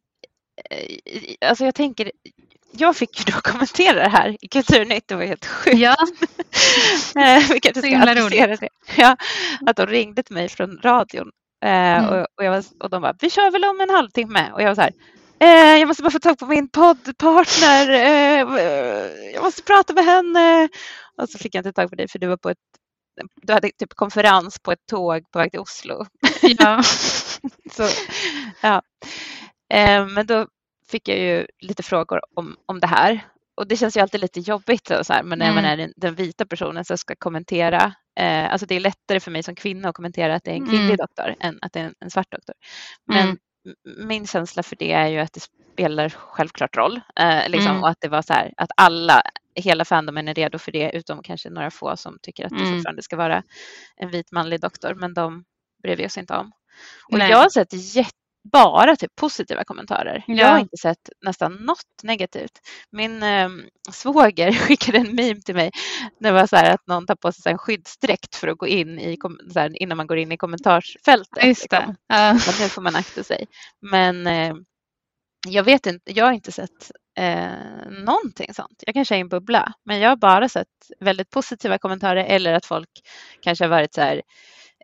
[1.45, 2.11] alltså jag tänker,
[2.71, 5.77] jag fick ju då kommentera det här i Kulturnytt, det var helt sjukt.
[5.77, 5.95] Ja.
[7.15, 7.89] Eh, vi kanske ska
[8.59, 8.69] det.
[8.97, 9.17] Ja,
[9.65, 11.31] att de ringde till mig från radion
[11.65, 12.05] eh, mm.
[12.05, 14.67] och, och, jag var, och de bara, vi kör väl om en halvtimme och jag
[14.67, 14.93] var så här,
[15.39, 18.39] eh, jag måste bara få tag på min poddpartner, eh,
[19.33, 20.69] jag måste prata med henne
[21.21, 22.57] och så fick jag inte tag på dig för du var på ett
[23.41, 26.05] du hade typ konferens på ett tåg på väg till Oslo.
[26.41, 26.83] Ja.
[27.71, 27.87] så,
[28.61, 28.81] ja.
[29.73, 30.47] Eh, men då
[30.87, 33.27] fick jag ju lite frågor om, om det här.
[33.57, 35.55] Och det känns ju alltid lite jobbigt så här, men när mm.
[35.55, 37.93] man är den, den, vita personen som ska kommentera.
[38.19, 40.67] Eh, alltså det är lättare för mig som kvinna att kommentera att det är en
[40.67, 40.97] kvinnlig mm.
[40.97, 42.55] doktor än att det är en, en svart doktor.
[43.07, 43.37] Men mm.
[44.07, 45.41] min känsla för det är ju att det
[45.73, 47.01] spelar självklart roll.
[47.15, 47.83] Eh, liksom, mm.
[47.83, 49.21] Och att det var så här att alla,
[49.61, 52.75] hela fandomen är redo för det utom kanske några få som tycker att det mm.
[52.75, 53.43] fortfarande ska vara
[53.95, 55.43] en vit manlig doktor men de
[55.83, 56.51] bryr vi oss inte om.
[57.11, 57.31] Och Nej.
[57.31, 58.19] jag har sett jätte
[58.51, 60.23] bara typ positiva kommentarer.
[60.27, 60.35] Ja.
[60.35, 62.51] Jag har inte sett nästan något negativt.
[62.91, 63.49] Min eh,
[63.91, 65.71] svåger skickade en meme till mig.
[66.19, 68.99] Det var så här att någon tar på sig en skyddsdräkt för att gå in
[68.99, 69.17] i,
[69.53, 71.45] så här, innan man går in i kommentarsfältet.
[71.45, 71.85] Just det.
[71.87, 72.59] Liksom.
[72.59, 72.61] Uh.
[72.61, 73.45] nu får man akta sig.
[73.81, 74.55] Men eh,
[75.47, 78.83] jag vet inte, jag har inte sett eh, någonting sånt.
[78.85, 80.67] Jag kanske är i en bubbla, men jag har bara sett
[80.99, 82.89] väldigt positiva kommentarer eller att folk
[83.41, 84.21] kanske har varit så här,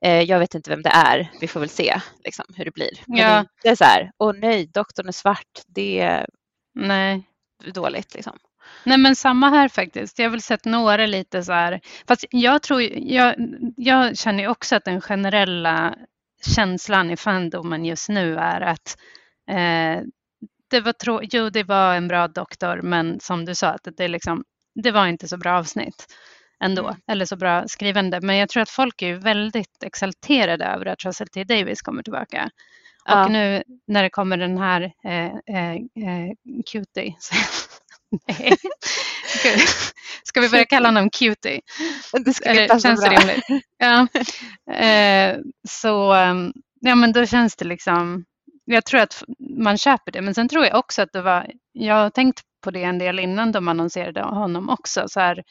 [0.01, 3.03] eh, jag vet inte vem det är, vi får väl se liksom, hur det blir.
[3.07, 3.45] Men ja.
[3.63, 6.27] det är så här, åh nej, doktorn är svart, det är
[6.75, 7.23] nej.
[7.73, 8.37] dåligt liksom.
[8.83, 10.19] Nej men samma här faktiskt.
[10.19, 13.35] Jag har väl sett några lite så här, fast jag tror, jag,
[13.77, 15.95] jag känner också att den generella
[16.55, 18.97] känslan i fandomen just nu är att
[19.49, 20.01] eh,
[20.69, 24.07] det var, trå jo, det var en bra doktor, men som du sa, att det,
[24.07, 24.43] liksom,
[24.83, 26.07] det var inte så bra avsnitt
[26.63, 27.01] ändå, mm.
[27.07, 28.21] eller så bra skrivande.
[28.21, 32.49] Men jag tror att folk är väldigt exalterade över att Russell T Davis kommer tillbaka.
[33.05, 33.25] Ja.
[33.25, 36.31] Och nu när det kommer den här eh, eh, eh
[36.71, 37.15] Cutie.
[40.23, 41.61] Ska vi börja kalla honom Cutie?
[42.25, 43.09] Det skulle passa känns bra.
[43.09, 43.45] Det rimligt?
[43.77, 44.07] Ja.
[44.73, 48.25] Eh, så ehm, ja, men då känns det liksom
[48.65, 51.95] jag tror att man köper det, men sen tror jag också att det var, jag
[51.95, 55.43] har tänkt på det en del innan de annonserade honom också, så här,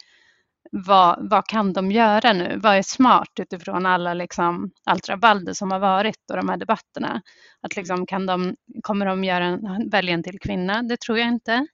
[0.71, 2.59] vad, vad kan de göra nu?
[2.63, 7.21] Vad är smart utifrån alla liksom, allt rabalder som har varit och de här debatterna?
[7.61, 10.83] Att liksom, kan de, kommer de göra en, välja en till kvinna?
[10.83, 11.67] Det tror jag inte.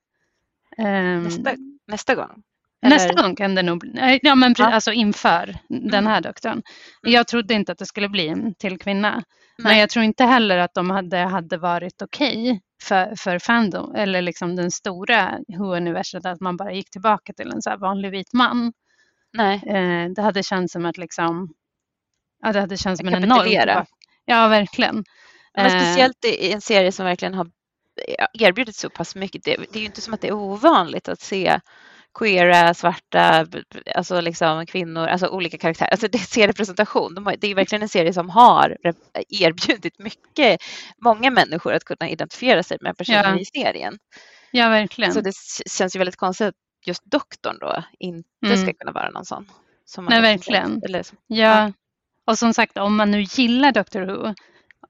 [0.78, 1.52] Um, nästa,
[1.88, 2.44] nästa gång?
[2.82, 2.96] Eller?
[2.96, 4.74] Nästa gång kan det nog bli, ja men ja.
[4.74, 6.06] alltså inför den mm.
[6.06, 6.52] här doktorn.
[6.52, 6.64] Mm.
[7.14, 9.24] Jag trodde inte att det skulle bli en till kvinna.
[9.64, 13.96] Men jag tror inte heller att de hade, hade varit okej okay för, för fandom,
[13.96, 18.34] eller liksom den stora Who-universet, att man bara gick tillbaka till en så vanlig vit
[18.34, 18.74] man.
[19.34, 19.62] Nej.
[19.68, 21.54] Eh, det hade känts som att liksom,
[22.44, 23.86] ja, det hade känts som en enorm...
[24.26, 25.04] Ja, verkligen.
[25.56, 27.48] Men eh, speciellt i en serie som verkligen har
[28.40, 29.44] erbjudit så pass mycket.
[29.44, 31.60] Det, det är ju inte som att det är ovanligt att se
[32.20, 33.48] queera, svarta,
[33.96, 35.90] alltså liksom kvinnor, alltså olika karaktärer.
[35.92, 37.16] Alltså det är seriepresentation.
[37.16, 38.78] De har, det är verkligen en serie som har
[39.30, 40.62] erbjudit mycket,
[41.04, 43.40] många människor att kunna identifiera sig med personer ja.
[43.40, 43.98] i serien.
[44.52, 45.14] Ja, verkligen.
[45.14, 45.34] Så det
[45.78, 48.58] känns ju väldigt konstigt att just doktorn då inte mm.
[48.58, 49.46] ska kunna vara någon sån.
[49.86, 50.82] Som Nej, verkligen.
[50.84, 51.36] Eller, ja.
[51.38, 51.72] ja.
[52.28, 54.34] Och som sagt, om man nu gillar Doctor Who,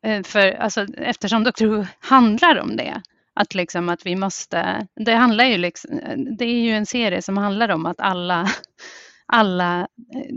[0.07, 3.01] eh, för, alltså, eftersom Doctor Who handlar om det,
[3.33, 5.99] att, liksom att vi måste, det handlar ju liksom,
[6.37, 8.47] det är ju en serie som handlar om att alla,
[9.25, 10.35] alla eh,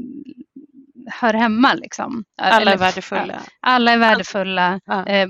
[1.07, 1.75] hör hemma.
[1.75, 2.25] Liksom.
[2.43, 3.43] Alla är värdefulla.
[3.61, 4.81] Alla är värdefulla.
[4.85, 5.07] Ja.
[5.07, 5.29] Eh,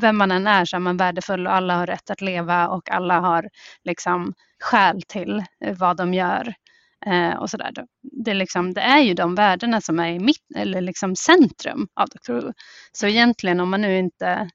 [0.00, 2.90] vem man än är så är man värdefull och alla har rätt att leva och
[2.90, 3.48] alla har
[3.84, 6.54] liksom skäl till eh, vad de gör.
[7.38, 7.72] och sådär.
[8.02, 11.88] Det, är liksom, det är ju de värdena som är i mitt, eller liksom centrum
[11.94, 12.50] av Dr.
[12.92, 14.50] Så egentligen om man nu inte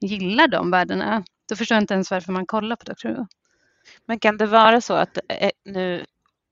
[0.00, 3.08] gillar de värdena då förstår jag inte ens varför man kollar på Dr.
[3.08, 3.26] Who.
[4.06, 6.04] Men kan det vara så att eh, nu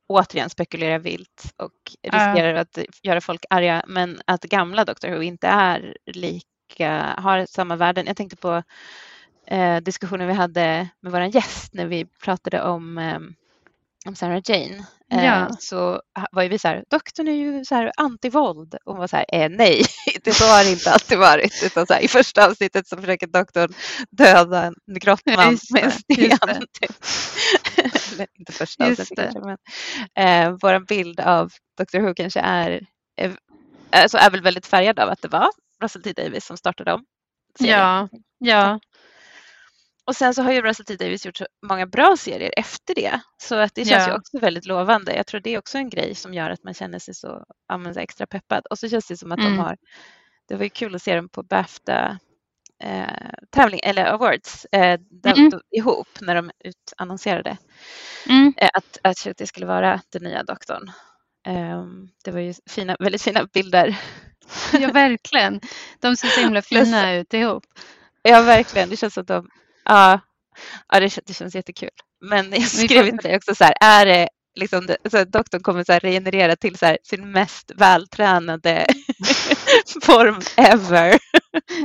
[0.07, 2.61] återigen spekulerar vilt och riskerar uh.
[2.61, 5.09] att göra folk arga, men att gamla Dr.
[5.09, 8.07] Who inte är lika, har samma värden.
[8.07, 8.63] Jag tänkte på
[9.47, 13.21] eh, diskussionen vi hade med vår gäst när vi pratade om eh,
[14.09, 15.57] om Sarah Jane eh, ja.
[15.59, 16.01] så
[16.33, 19.17] var ju vi så här, doktorn är ju så här antivåld och hon var så
[19.17, 19.83] här, eh, nej,
[20.25, 21.63] det så har det inte alltid varit.
[21.65, 23.75] Utan så här, I första avsnittet så försöker doktorn
[24.11, 26.67] döda en grottman med en sten.
[26.81, 26.97] Typ.
[28.13, 29.59] Eller inte första avsnittet kanske, men
[30.15, 33.37] eh, vår bild av Dr Who kanske är, är,
[33.91, 35.49] alltså är väl väldigt färgad av att det var
[35.83, 37.05] Russell T Davis som startade om.
[37.59, 38.81] Ja, ja.
[40.07, 43.21] Och sen så har ju Russell T Davis gjort så många bra serier efter det.
[43.43, 44.13] Så att det känns ja.
[44.13, 45.17] ju också väldigt lovande.
[45.17, 47.93] Jag tror det är också en grej som gör att man känner sig så, ja,
[47.95, 48.67] så extra peppad.
[48.67, 49.53] Och så känns det som att mm.
[49.53, 49.77] de har,
[50.49, 52.19] det var ju kul att se dem på Bafta
[52.83, 55.51] eh, tävling, eller awards eh, mm.
[55.51, 57.57] de, ihop när de utannonserade
[58.29, 58.55] mm.
[58.57, 60.91] eh, att, att det skulle vara den nya doktorn.
[61.49, 63.99] Um, det var ju fina, väldigt fina bilder.
[64.73, 65.61] Ja, verkligen.
[66.01, 67.65] De ser så himla fina ut ihop.
[68.23, 68.89] Ja, verkligen.
[68.89, 69.49] Det känns som att de
[69.89, 70.21] Ja,
[70.93, 71.91] ja det, det känns jättekul.
[72.21, 75.93] Men jag skrev till dig också så här, är det liksom, så doktorn kommer så
[75.93, 78.87] här regenerera till så här, sin mest vältränade
[80.03, 81.19] form ever.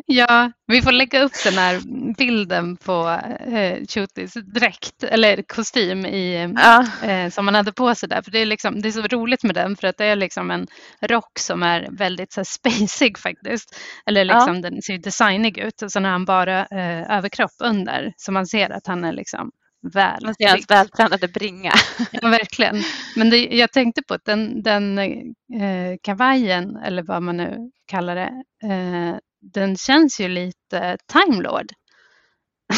[0.06, 1.82] Ja, vi får lägga upp den här
[2.14, 3.20] bilden på
[3.54, 6.86] eh, Chutis dräkt eller kostym i, ja.
[7.08, 8.22] eh, som man hade på sig där.
[8.22, 10.52] För det är, liksom, det är så roligt med den för att det är liksom
[10.52, 10.68] en
[11.02, 13.76] rock som är väldigt så här, spacig faktiskt.
[14.06, 14.62] Eller liksom ja.
[14.62, 18.70] den ser designig ut och sen har han bara eh, överkropp under så man ser
[18.70, 19.52] att han är liksom
[19.94, 20.26] väl.
[20.26, 21.74] Man ser hans vältränade bringa.
[22.12, 22.84] ja, verkligen.
[23.16, 28.16] Men det, jag tänkte på att den, den eh, kavajen, eller vad man nu kallar
[28.16, 31.68] det, eh, den känns ju lite Time Lord.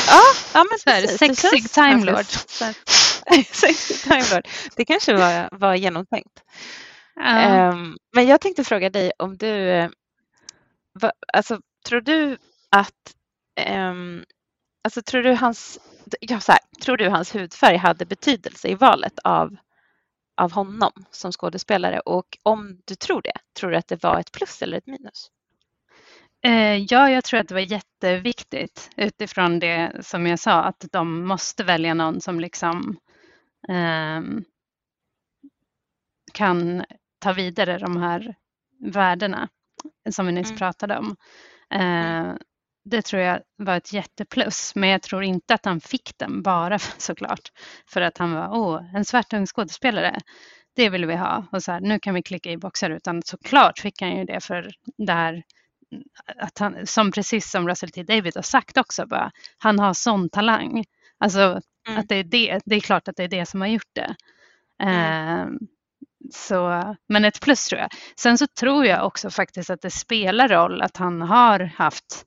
[0.07, 0.21] Ja,
[0.53, 2.25] ja men så här, Sexig Lord.
[3.51, 4.47] sexig Time Lord.
[4.75, 6.43] Det kanske var, var genomtänkt.
[7.15, 7.69] Ja.
[7.69, 9.89] Um, men jag tänkte fråga dig om du, eh,
[10.99, 12.37] va, alltså tror du
[12.69, 13.13] att,
[13.69, 14.23] um,
[14.83, 15.79] alltså tror du hans
[16.19, 19.55] ja, så här, tror du hans hudfärg hade betydelse i valet av,
[20.37, 21.99] av honom som skådespelare?
[21.99, 25.29] Och om du tror det, tror du att det var ett plus eller ett minus?
[26.45, 31.27] Eh, ja, jag tror att det var jätteviktigt utifrån det som jag sa, att de
[31.27, 32.97] måste välja någon som liksom
[33.69, 34.21] eh,
[36.33, 36.85] kan
[37.19, 38.35] ta vidare de här
[38.79, 39.49] värdena
[40.11, 40.57] som vi nyss mm.
[40.57, 41.15] pratade om.
[41.69, 42.29] Mm.
[42.29, 42.35] Eh,
[42.85, 46.79] det tror jag var ett jätteplus, men jag tror inte att han fick den bara
[46.97, 47.51] såklart
[47.87, 50.19] för att han var åh, en svart ung skådespelare.
[50.75, 53.79] Det vill vi ha och så här, nu kan vi klicka i boxar utan såklart
[53.79, 55.43] fick han ju det för det här
[56.37, 60.29] att han, som precis som Russell T David har sagt också, bara, han har sån
[60.29, 60.83] talang.
[61.17, 61.99] Alltså mm.
[61.99, 64.15] att det är det, det är klart att det är det som har gjort det.
[64.83, 65.41] Mm.
[65.41, 65.47] Eh,
[66.31, 67.89] så, men ett plus tror jag.
[68.15, 72.25] Sen så tror jag också faktiskt att det spelar roll att han har haft,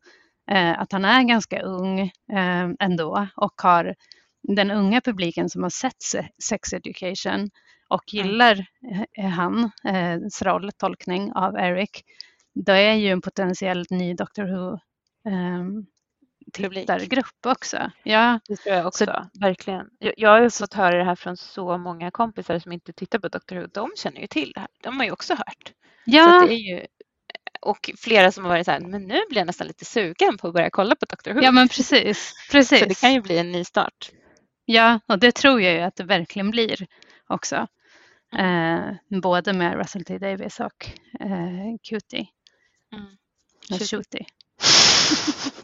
[0.50, 2.00] eh, att han är ganska ung
[2.32, 3.94] eh, ändå och har
[4.42, 6.02] den unga publiken som har sett
[6.42, 7.50] Sex Education
[7.88, 8.26] och mm.
[8.26, 8.66] gillar
[9.18, 9.32] mm.
[9.32, 12.04] hans eh, roll, tolkning av Eric,
[12.56, 14.74] då är ju en potentiellt ny Doctor Who
[15.30, 15.64] eh,
[16.52, 17.90] tittargrupp också.
[18.02, 19.04] Ja, det tror jag också.
[19.04, 19.86] Så, verkligen.
[19.98, 23.18] Jag, jag har ju fått höra det här från så många kompisar som inte tittar
[23.18, 23.66] på Doctor Who.
[23.66, 24.68] De känner ju till det här.
[24.82, 25.72] De har ju också hört.
[26.04, 26.40] Ja.
[26.40, 26.86] Så det är ju,
[27.60, 30.48] och flera som har varit så här, men nu blir jag nästan lite sugen på
[30.48, 31.40] att börja kolla på Doctor Who.
[31.40, 32.32] Ja, men precis.
[32.50, 32.80] precis.
[32.80, 34.10] Så det kan ju bli en ny start.
[34.64, 36.86] Ja, och det tror jag ju att det verkligen blir
[37.26, 37.66] också.
[38.38, 40.86] Eh, både med Russell T Davis och
[41.20, 42.26] eh, Cutie.
[42.92, 43.16] Mm.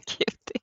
[0.05, 0.59] Cutie.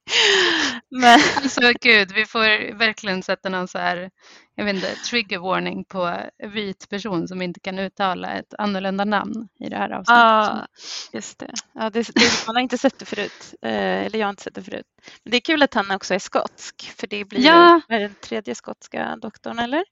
[0.89, 4.11] Men alltså gud, vi får verkligen sätta någon så här,
[4.55, 9.49] jag vet inte, trigger warning på vit person som inte kan uttala ett annorlunda namn
[9.61, 10.07] i det här avsnittet.
[10.09, 10.67] Ja,
[11.13, 11.53] just det.
[11.75, 14.55] Ja, det, det man har inte sett det förut, eh, eller jag har inte sett
[14.55, 14.87] det förut.
[15.25, 17.81] Men det är kul att han också är skotsk, för det blir ja.
[17.89, 19.81] ju den tredje skotska doktorn, eller?
[19.81, 19.85] I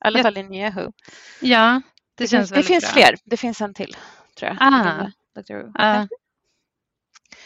[0.00, 0.22] alla ja.
[0.22, 0.92] fall i Who.
[1.40, 1.82] Ja,
[2.14, 2.92] det, det känns finns, Det finns bra.
[2.92, 3.96] fler, det finns en till,
[4.38, 4.56] tror jag.
[4.60, 5.10] Ah.
[5.80, 6.04] Uh,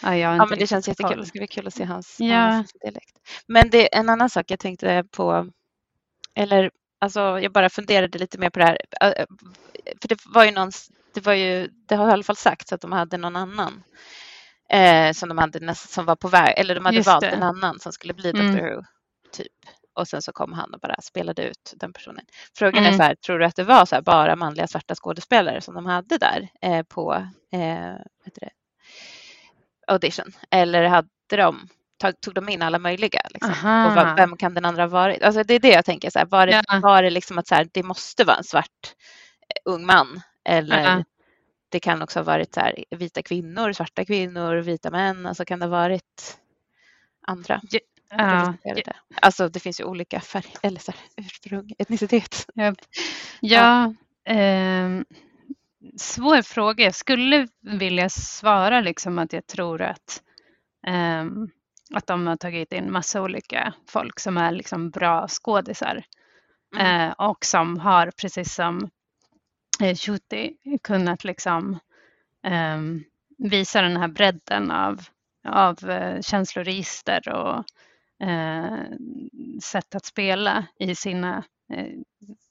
[0.02, 1.20] Ja, ja men det känns jättekul.
[1.20, 2.37] Det ska bli kul att se hans, ja.
[2.37, 3.18] hans dialekt.
[3.46, 5.50] Men det är en annan sak jag tänkte på,
[6.35, 8.78] eller alltså jag bara funderade lite mer på det här.
[10.00, 10.70] För det var ju någon,
[11.14, 13.83] det var ju, det har i alla fall sagts att de hade någon annan
[14.70, 17.28] eh, som de hade näst, som var på väg, eller de hade Just valt det.
[17.28, 18.54] en annan som skulle bli mm.
[18.54, 18.61] Dr.
[18.61, 18.83] Who,
[19.33, 19.52] typ.
[19.94, 22.24] Och sen så kom han och bara spelade ut den personen.
[22.54, 22.92] Frågan mm.
[22.94, 25.87] är så här, tror du att det var så bara manliga svarta skådespelare som de
[25.87, 27.94] hade där eh, på eh,
[29.87, 31.68] audition eller hade de
[32.20, 33.20] tog de in alla möjliga?
[33.30, 33.50] Liksom?
[33.50, 35.22] Och vem kan den andra ha varit?
[35.22, 36.80] Alltså det är det jag tänker, så här, var, det, ja.
[36.83, 38.94] var det liksom att så här, det måste vara en svart
[39.40, 41.02] eh, ung man eller uh
[41.74, 45.59] det kan också ha varit så här, vita kvinnor, svarta kvinnor, vita män, alltså kan
[45.59, 46.38] det ha varit
[47.26, 47.61] andra?
[48.18, 48.55] Ja.
[48.64, 48.92] Det.
[49.22, 52.46] Alltså det finns ju olika färg, eller så här, ursprung, etnicitet.
[52.55, 52.74] Ja,
[53.40, 54.88] ja eh,
[55.96, 56.85] svår fråga.
[56.85, 60.22] Jag skulle vilja svara liksom att jag tror att,
[61.20, 61.50] um,
[61.94, 66.05] att de har tagit in massa olika folk som är liksom bra skådisar
[66.77, 67.09] mm.
[67.09, 68.90] uh, och som har, precis som
[69.83, 71.79] uh, Shuti, kunnat liksom
[72.74, 73.05] um,
[73.38, 75.00] visa den här bredden av,
[75.48, 77.64] av uh, känsloregister och
[79.62, 81.87] sätt att spela i sina Eh,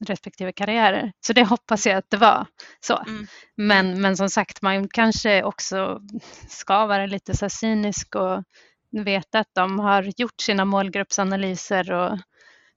[0.06, 1.12] respektive karriärer.
[1.26, 2.46] Så det hoppas jag att det var
[2.80, 2.98] så.
[2.98, 3.28] Mm.
[3.56, 6.02] Men, men som sagt, man kanske också
[6.48, 8.44] ska vara lite så cynisk och
[8.92, 12.20] veta att de har gjort sina målgruppsanalyser och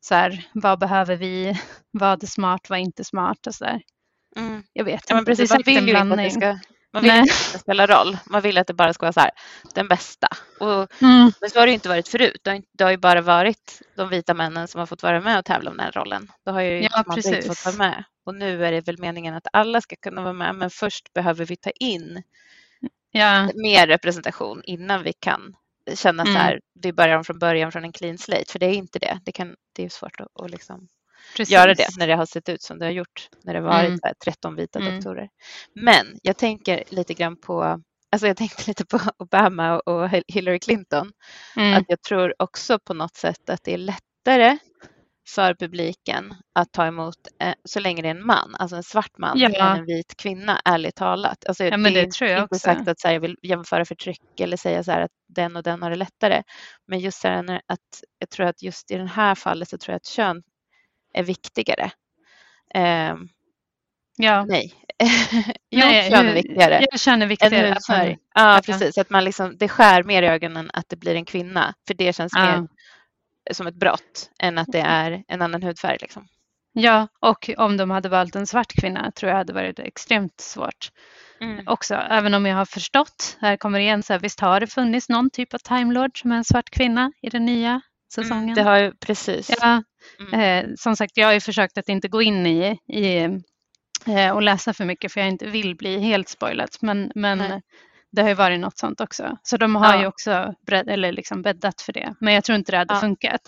[0.01, 3.83] så här, vad behöver vi, vad är smart, vad är inte smart och så där.
[4.37, 4.62] Mm.
[4.72, 6.59] Jag vet ja, men precis, man vill ju inte att det ska
[6.97, 8.19] man vill inte att det spelar roll.
[8.27, 9.31] Man vill att det bara ska vara så här,
[9.75, 10.29] den bästa.
[10.61, 11.33] Och, mm.
[11.41, 12.41] Men så har det inte varit förut.
[12.43, 15.39] Det har, det har ju bara varit de vita männen som har fått vara med
[15.39, 16.33] och tävla om den rollen.
[16.45, 18.05] Då har ju ja, man inte fått vara med.
[18.27, 21.45] Och nu är det väl meningen att alla ska kunna vara med, men först behöver
[21.45, 22.23] vi ta in
[23.11, 23.51] ja.
[23.55, 25.57] mer representation innan vi kan
[25.95, 26.35] känna mm.
[26.35, 29.21] så här, vi börjar från början från en clean slate, för det är inte det.
[29.25, 30.89] Det, kan, det är svårt att, att liksom
[31.37, 31.53] Precis.
[31.53, 34.01] göra det när det har sett ut som det har gjort när det varit mm.
[34.25, 34.95] 13 vita mm.
[34.95, 35.29] doktorer.
[35.75, 41.12] Men jag tänker lite grann på Alltså jag tänkte lite på Obama och Hillary Clinton.
[41.57, 41.75] Mm.
[41.75, 44.59] Att jag tror också på något sätt att det är lättare
[45.29, 49.19] för publiken att ta emot eh, så länge det är en man, alltså en svart
[49.19, 49.49] man, ja.
[49.49, 51.47] än en vit kvinna, ärligt talat.
[51.47, 52.59] Alltså, ja, det, det tror jag inte också.
[52.59, 55.62] sagt att så här, jag vill jämföra förtryck eller säga så här, att den och
[55.62, 56.43] den har det lättare.
[56.87, 59.93] Men just så här, att jag tror att just i det här fallet så tror
[59.93, 60.43] jag att kön
[61.16, 61.90] är viktigare.
[62.74, 63.14] Eh,
[64.16, 64.44] ja.
[64.44, 64.74] Nej.
[65.70, 66.87] jo, nej, kön är viktigare.
[66.90, 67.76] Jag känner viktigare.
[67.88, 68.98] Än ja, precis.
[68.98, 71.74] Att man liksom, det skär mer i ögonen att det blir en kvinna.
[71.87, 72.61] För det känns ja.
[72.61, 72.68] mer
[73.50, 75.96] som ett brott än att det är en annan hudfärg.
[76.00, 76.29] Liksom.
[76.72, 80.90] Ja, och om de hade valt en svart kvinna tror jag hade varit extremt svårt.
[81.40, 81.68] Mm.
[81.68, 85.09] Också, även om jag har förstått, här kommer igen, så här, visst har det funnits
[85.09, 87.81] någon typ av Time Lord som är en svart kvinna i den nya
[88.14, 88.42] säsongen?
[88.42, 89.50] Mm, det har ju precis.
[89.61, 89.83] Ja,
[90.21, 90.40] Mm.
[90.40, 93.16] Eh, som sagt, jag har ju försökt att inte gå in i, i
[94.07, 96.69] eh, och läsa för mycket för jag inte vill bli helt spoilad.
[96.81, 97.62] Men, men
[98.12, 99.38] det har ju varit något sånt också.
[99.42, 100.01] Så de har ja.
[100.01, 102.14] ju också bredd, eller liksom bäddat för det.
[102.21, 103.01] Men jag tror inte det hade ja.
[103.01, 103.40] funkat.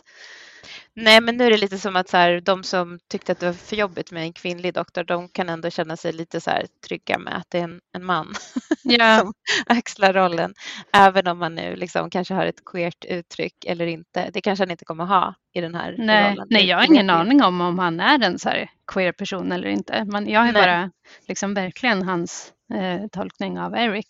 [0.95, 3.47] Nej, men nu är det lite som att så här, de som tyckte att det
[3.47, 6.67] var för jobbigt med en kvinnlig doktor, de kan ändå känna sig lite så här
[6.89, 8.35] trygga med att det är en, en man
[8.85, 9.19] Ja.
[9.19, 9.33] som
[9.67, 10.55] axlar rollen.
[10.93, 14.31] Även om man nu liksom kanske har ett queert uttryck eller inte.
[14.33, 16.47] Det kanske han inte kommer ha i den här Nej, rollen.
[16.51, 18.51] nej, jag har ingen aning om om han är en så
[18.93, 20.05] queer person eller inte.
[20.05, 20.63] Men jag ju Nej.
[20.63, 20.91] bara
[21.29, 24.07] liksom verkligen hans eh, tolkning av Eric.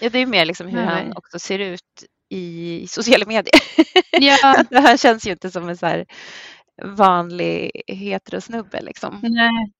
[0.00, 1.12] Ja, det är mer liksom hur Nej, han nej.
[1.16, 3.54] också ser ut i sociala medier.
[4.20, 6.06] Ja, han känns ju inte som en så här
[6.84, 9.18] vanlig heterosnubbe liksom.
[9.22, 9.72] nej.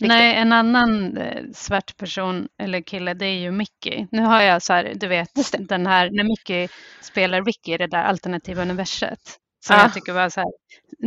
[0.00, 0.08] Riktigt.
[0.08, 4.06] Nej, en annan eh, svart person eller kille, det är ju Mickey.
[4.10, 5.58] Nu har jag så här, du vet, det.
[5.58, 6.68] den här, när Mickey
[7.02, 9.20] spelar Ricky i det där alternativa universet.
[9.66, 9.82] Som Ja.
[9.82, 10.50] jag tycker var så här,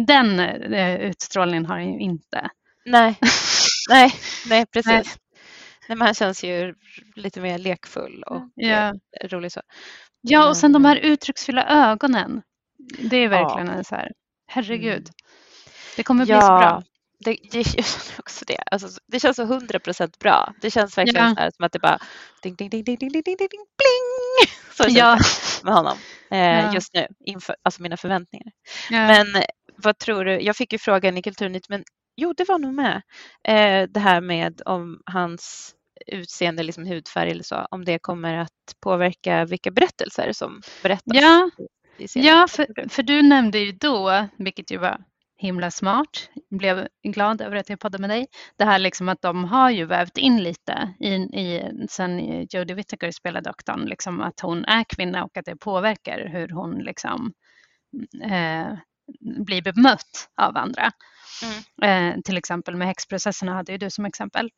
[0.06, 0.40] den
[0.74, 2.50] eh, utstrålningen har han ju inte.
[2.86, 3.16] Nej,
[3.90, 4.14] nej,
[4.50, 4.92] nej precis.
[4.92, 5.04] Nej.
[5.90, 5.98] Nej.
[5.98, 6.74] men han känns ju
[7.16, 8.88] lite mer lekfull och Ja.
[9.22, 9.62] eh, rolig så.
[10.22, 10.56] Ja, och mm.
[10.56, 12.42] sen de här uttrycksfulla ögonen.
[13.00, 13.84] Det är verkligen ja.
[13.84, 14.12] så här,
[14.48, 14.92] herregud.
[14.92, 15.14] Mm.
[15.96, 16.42] Det kommer bli ja.
[16.42, 16.84] så bra.
[17.26, 18.58] Det, det, känns också det.
[18.72, 20.54] Alltså, det känns så hundra procent bra.
[20.62, 21.36] Det känns verkligen ja.
[21.36, 22.00] så här, som att det bara
[22.44, 24.50] ding, ding, ding, ding, ding, ding, ding, bling.
[24.72, 25.16] Så känns ja.
[25.16, 25.98] det med honom
[26.32, 26.74] eh, ja.
[26.74, 28.52] just nu, inför alltså mina förväntningar.
[28.90, 29.08] Ja.
[29.08, 29.28] Men
[29.76, 30.40] vad tror du?
[30.42, 31.84] Jag fick ju frågan i Kulturnytt, men
[32.16, 33.02] jo, det var nog med.
[33.48, 35.76] Eh, det här med om hans
[36.08, 41.04] utseende, liksom hudfärg eller så, om det kommer att påverka vilka berättelser som berättas.
[41.06, 41.50] Ja,
[42.14, 45.02] ja för, för du nämnde ju då, vilket ju var
[45.38, 49.46] himla smart, blev glad över att jag poddade med dig, det här liksom att de
[49.46, 54.66] har ju vävt in lite i, i sen Jodie Whittaker spelar doktorn, liksom att hon
[54.66, 57.34] är kvinna och att det påverkar hur hon liksom
[58.24, 58.78] eh,
[59.46, 60.92] blir bemött av andra.
[61.44, 62.16] Mm.
[62.16, 64.50] Eh, till exempel med häxprocesserna hade ju du som exempel.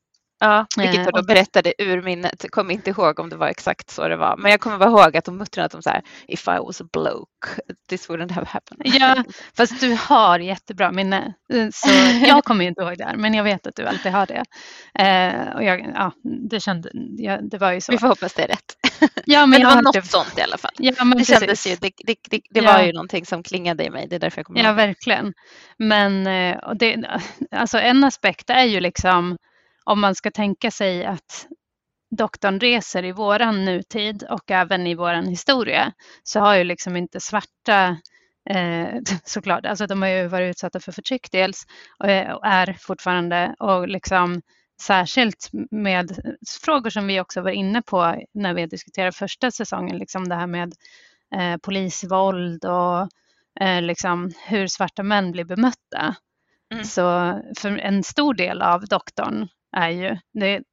[0.44, 2.46] Ja, vilket Eh, jag då och- berättade ur minnet.
[2.52, 4.38] Kommer inte ihåg om det var exakt så det var.
[4.38, 6.82] Men jag kommer bara ihåg att de muttrade att de så här, if I was
[6.82, 8.82] a bloke, this wouldn't have happened.
[8.86, 9.24] Ja,
[9.58, 11.34] fast du har jättebra minne.
[11.54, 11.90] Eh, Så
[12.28, 14.44] jag kommer inte ihåg det här, men jag vet att du alltid har det.
[15.00, 16.12] Eh, och jag, ja,
[16.50, 17.92] det, kände, ja, det var ju så.
[17.92, 18.76] Vi får hoppas det är rätt.
[19.26, 20.72] Ja, Men det jag var något inte- sånt i alla fall.
[20.78, 22.74] Ja, men Det kändes ju, det, det, det, det Ja.
[22.74, 24.08] var ju någonting som klingade i mig.
[24.10, 24.76] Det är därför jag kommer Ja, ihåg.
[24.76, 25.34] verkligen.
[25.78, 27.20] Men eh, och det,
[27.52, 29.38] alltså en aspekt är ju liksom
[29.86, 31.48] om man ska tänka sig att
[32.18, 37.20] doktorn reser i våran nutid och även i våran historia så har ju liksom inte
[37.20, 37.98] svarta
[38.50, 38.88] eh,
[39.24, 41.64] såklart, alltså de har ju varit utsatta för förtryck dels
[42.00, 44.42] och är- och är fortfarande och liksom
[44.82, 50.30] särskilt med frågor som vi också var inne på när vi diskuterade första säsongen, liksom
[50.30, 50.74] det här med
[51.36, 53.08] eh, polisvåld och
[53.60, 56.16] eh, liksom hur svarta män blir bemötta.
[56.74, 56.84] Mm.
[56.84, 57.02] Så
[57.58, 60.64] för en stor del av doktorn är ju, det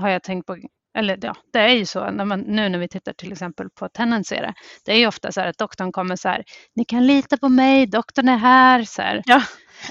[0.00, 0.56] har jag tänkt på,
[0.98, 3.88] eller ja, det är ju så när man, nu när vi tittar till exempel på
[3.88, 4.54] Tendency, det,
[4.84, 7.48] det är ju ofta så här att doktorn kommer så här, ni kan lita på
[7.48, 9.22] mig, doktorn är här, så här.
[9.26, 9.42] Ja.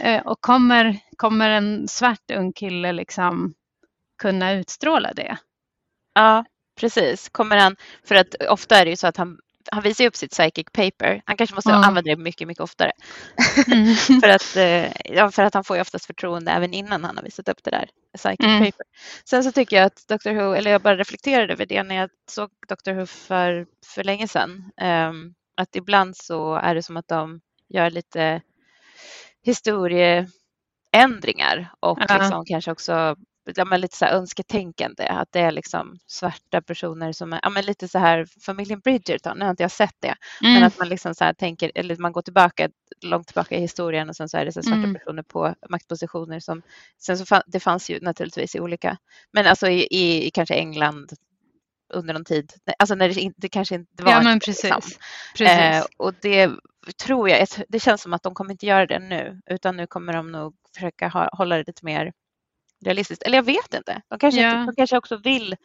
[0.01, 3.53] Eh, och kommer, kommer en svart ung kille liksom
[4.21, 5.37] kunna utstråla det?
[6.13, 6.45] Ja,
[6.79, 7.29] precis.
[7.29, 7.75] Kommer han,
[8.07, 9.37] för att ofta är det ju så att han,
[9.71, 11.21] han visar ju upp sitt psychic paper.
[11.25, 11.83] Han kanske måste Mm.
[11.83, 12.91] använda det mycket, mycket oftare.
[13.67, 13.95] Mm.
[14.21, 17.23] för, att, eh, ja, för att han får ju oftast förtroende även innan han har
[17.23, 18.59] visat upp det där psychic Mm.
[18.59, 18.85] paper.
[19.25, 22.09] Sen så tycker jag att Dr Who, eller jag bara reflekterade över det när jag
[22.29, 24.71] såg Dr Who för, för länge sedan.
[24.81, 28.41] ehm, att ibland så är det som att de gör lite
[29.43, 32.17] historieändringar och Ja.
[32.17, 33.15] liksom kanske också
[33.55, 35.05] ja, men lite så här önsketänkande.
[35.07, 39.37] Att det är liksom svarta personer som är, ja, men lite så här familjen Bridgerton,
[39.37, 40.63] nu har inte jag sett det, men Mm.
[40.67, 42.69] att man liksom så här tänker, eller man går tillbaka
[43.01, 44.93] långt tillbaka i historien och sen så är det så svarta Mm.
[44.93, 46.61] personer på maktpositioner som,
[46.97, 48.97] sen så fann, det fanns ju naturligtvis i olika,
[49.31, 51.13] men alltså i, i, i kanske England
[51.93, 54.63] under någon tid, alltså när det, det kanske inte var Ja, men precis.
[54.63, 54.81] liksom.
[55.37, 55.57] precis.
[55.59, 56.51] Eh, och det
[57.03, 60.13] tror jag, det känns som att de kommer inte göra det nu, utan nu kommer
[60.13, 62.13] de nog försöka ha, hålla det lite mer
[62.85, 63.23] realistiskt.
[63.23, 64.47] Eller jag vet inte, de kanske, Ja.
[64.61, 65.55] inte, de kanske också vill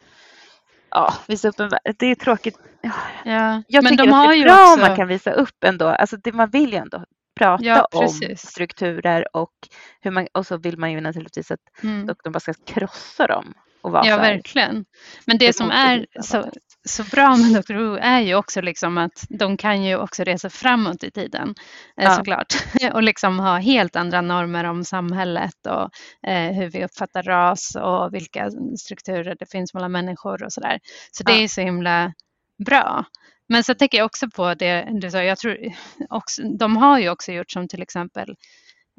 [0.89, 1.95] ja, visa upp en värld.
[1.99, 2.57] Det är tråkigt.
[2.81, 2.91] Ja,
[3.25, 3.63] ja.
[3.67, 4.73] jag Men tycker de att det är bra också...
[4.73, 7.03] om man kan visa upp ändå, alltså det, man vill ju ändå
[7.35, 9.51] prata Ja, om strukturer och
[10.01, 12.05] hur man, och så vill man ju naturligtvis att Mm.
[12.05, 14.85] doktorn bara ska krossa dem och vara Ja, verkligen.
[15.25, 16.51] Men det, det som är så,
[16.85, 17.73] så bra med Dr.
[17.73, 21.55] Who är ju också liksom att de kan ju också resa framåt i tiden
[21.97, 22.15] eh, Ja.
[22.15, 22.53] såklart
[22.93, 25.89] och liksom ha helt andra normer om samhället och
[26.29, 30.79] eh, hur vi uppfattar ras och vilka strukturer det finns mellan människor och sådär.
[31.11, 31.43] Så det Ja.
[31.43, 32.13] är så himla
[32.65, 33.05] bra.
[33.49, 35.57] Men så tänker jag också på det du sa, jag tror
[36.09, 38.35] också, de har ju också gjort som till exempel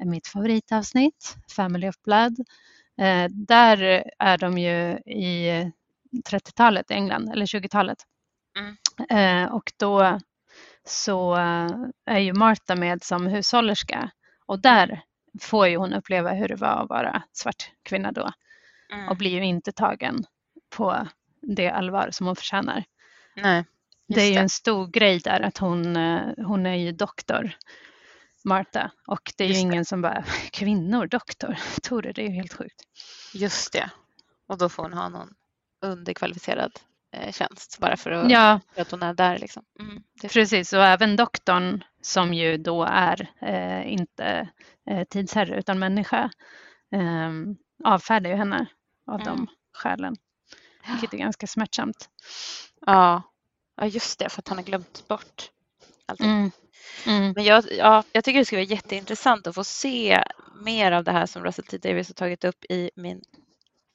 [0.05, 2.39] mitt favoritavsnitt, Family of Blood.
[3.01, 5.71] Eh, där är de ju i
[6.29, 7.97] 30-talet i England, eller 20-talet.
[8.59, 8.75] Mm.
[9.45, 10.19] Eh, och då
[10.85, 11.35] så
[12.05, 14.11] är ju Martha med som hushållerska
[14.45, 15.01] och där
[15.41, 18.31] får ju hon uppleva hur det var att vara svart kvinna då
[18.93, 19.09] Mm.
[19.09, 20.25] och blir ju inte tagen
[20.69, 21.07] på
[21.41, 22.83] det allvar som hon förtjänar.
[23.35, 23.65] Nej,
[24.07, 27.51] Det är ju en stor grej där att hon, eh, hon är ju doktor,
[28.43, 29.67] Martha, och det är ju Just det.
[29.67, 32.81] ingen som bara kvinnor, doktor, Tore, det är ju helt sjukt.
[33.33, 33.89] Just det.
[34.47, 35.33] Och då får hon ha någon
[35.83, 36.71] underkvalificerad
[37.11, 39.37] eh, tjänst bara för, att, Ja, för att hon är där.
[39.39, 39.63] Liksom.
[39.79, 44.49] Mm, det, precis, och även doktorn som ju då är eh, inte
[44.89, 46.31] eh, tidsherre utan människa
[46.91, 47.31] eh,
[47.83, 48.65] avfärdar ju henne
[49.07, 49.25] av Mm.
[49.35, 50.15] de skälen,
[50.91, 52.09] vilket är ganska smärtsamt.
[52.85, 53.21] ja.
[53.77, 55.49] ja, just det, för att han har glömt bort
[56.05, 56.27] allting.
[56.29, 56.51] Mm.
[57.07, 57.33] Mm.
[57.35, 60.23] Men jag, ja, jag tycker det skulle vara jätteintressant att få se
[60.61, 63.21] mer av det här som Russell T Davies har tagit upp i min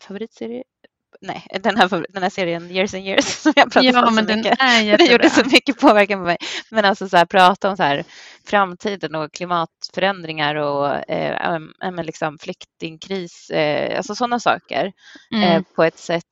[0.03, 0.64] favoritserie.
[1.21, 4.23] Nej, den här, den här serien Years and Years som jag pratat Ja, om så
[4.23, 4.59] mycket.
[4.99, 6.37] Den gjorde så mycket påverkan på mig.
[6.71, 8.05] Men alltså så här, prata om så här,
[8.47, 14.93] framtiden och klimatförändringar och eh, liksom flyktingkris, eh, alltså sådana saker
[15.35, 15.64] eh, Mm.
[15.77, 16.25] på ett sätt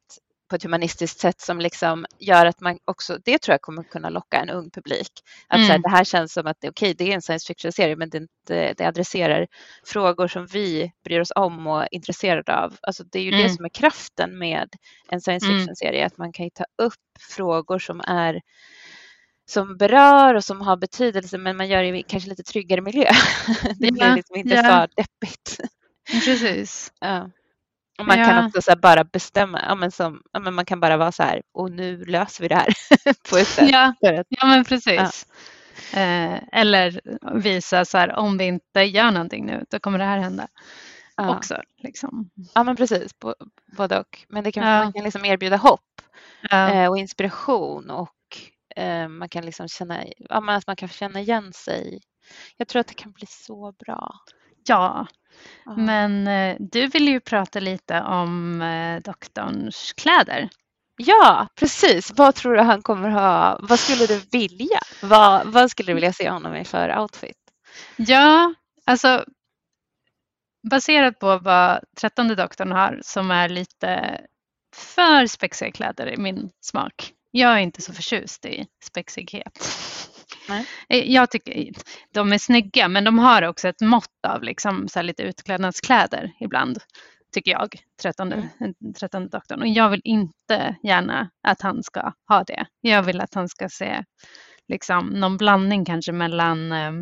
[0.48, 4.08] på ett humanistiskt sätt som liksom gör att man också, det tror jag kommer kunna
[4.10, 5.10] locka en ung publik.
[5.48, 5.82] Att så här, Mm.
[5.82, 8.18] det här känns som att det är okej, det är en science fiction-serie men det,
[8.18, 9.46] inte, det adresserar
[9.84, 12.76] frågor som vi bryr oss om och är intresserade av.
[12.82, 13.56] Alltså det är ju det Mm.
[13.56, 14.68] som är kraften med
[15.08, 15.58] en science Mm.
[15.58, 16.94] fiction-serie, att man kan ta upp
[17.36, 18.40] frågor som är
[19.48, 23.10] som berör och som har betydelse men man gör det i kanske lite tryggare miljö.
[23.78, 24.62] Det blir Ja, liksom inte ja.
[24.62, 25.60] för deppigt.
[26.24, 26.92] Precis.
[27.00, 27.30] Ja.
[27.98, 28.24] Och man Ja.
[28.26, 31.22] kan också så bara bestämma, ja, men som, ja, men man kan bara vara så
[31.22, 32.68] här, och nu löser vi det här
[33.30, 33.70] på ett sätt.
[33.72, 35.26] Ja, att, ja men precis.
[35.94, 37.00] Eh, eller
[37.34, 40.48] visa så här, om vi inte gör någonting nu, då kommer det här hända
[41.16, 41.36] ja.
[41.36, 41.62] också.
[41.82, 42.30] Liksom.
[42.54, 43.12] ja, men precis,
[43.76, 44.24] både och.
[44.28, 44.84] Men det kan, Ja.
[44.84, 45.80] man kan liksom erbjuda hopp
[46.50, 46.68] Ja.
[46.72, 48.12] eh, och inspiration och
[48.76, 52.00] eh, man kan liksom känna, ja, men att man kan känna igen sig.
[52.56, 54.14] Jag tror att det kan bli så bra.
[54.68, 55.06] Ja,
[55.76, 60.48] men eh, du vill ju prata lite om eh, doktorns kläder.
[60.96, 62.12] Ja, precis.
[62.16, 63.58] Vad tror du han kommer ha?
[63.62, 64.78] Vad skulle du vilja?
[65.02, 67.36] Vad, vad skulle du vilja se honom i för outfit?
[67.96, 68.54] Ja,
[68.84, 69.24] alltså
[70.70, 74.20] baserat på vad trettonde doktorn har som är lite
[74.76, 77.12] för spexiga kläder i min smak.
[77.30, 79.68] Jag är inte så förtjust i spexighet.
[80.48, 80.66] Nej.
[80.88, 81.70] Eh, Jag tycker
[82.14, 86.78] de är snygga men de har också ett mått av liksom så lite utklädnadskläder ibland.
[87.34, 88.48] Tycker jag, trettonde,
[88.98, 89.60] trettonde doktorn.
[89.62, 92.66] Och jag vill inte gärna att han ska ha det.
[92.80, 94.04] Jag vill att han ska se
[94.68, 96.92] liksom någon blandning kanske mellan eh,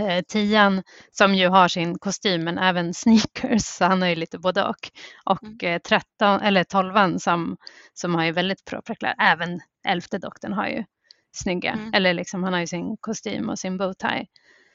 [0.00, 4.38] eh, tian som ju har sin kostym men även sneakers, så han har ju lite
[4.38, 4.90] både och.
[5.24, 7.56] Och eh, 13, eller 12 som,
[7.94, 9.16] som har ju väldigt propra kläder.
[9.18, 10.84] Även elfte doktorn har ju
[11.32, 11.94] snygga, Mm.
[11.94, 14.26] eller liksom han har ju sin kostym och sin bowtie.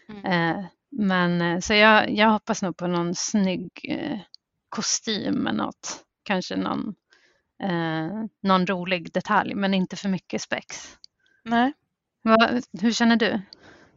[0.09, 0.25] Mm.
[0.25, 4.19] Eh, men eh, så jag, jag hoppas nog på någon snygg eh,
[4.69, 6.95] kostym med något, kanske någon,
[7.63, 10.97] eh, någon rolig detalj men inte för mycket spex.
[11.43, 11.73] Nej.
[12.23, 13.41] Vad, hur känner du?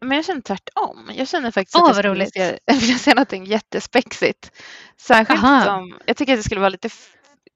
[0.01, 1.11] Men jag känner tvärtom.
[1.15, 4.51] Jag känner faktiskt Åh, att jag se, vill se någonting jättespexigt.
[5.01, 5.65] Särskilt Aha.
[5.65, 6.89] som, jag tycker att det skulle vara lite,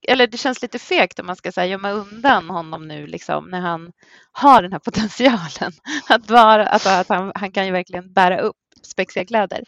[0.08, 3.60] eller det känns lite fegt om man ska säga gömma undan honom nu liksom när
[3.60, 3.92] han
[4.32, 5.72] har den här potentialen.
[6.08, 9.64] Att, vara, att, att han, han kan ju verkligen bära upp spexiga kläder.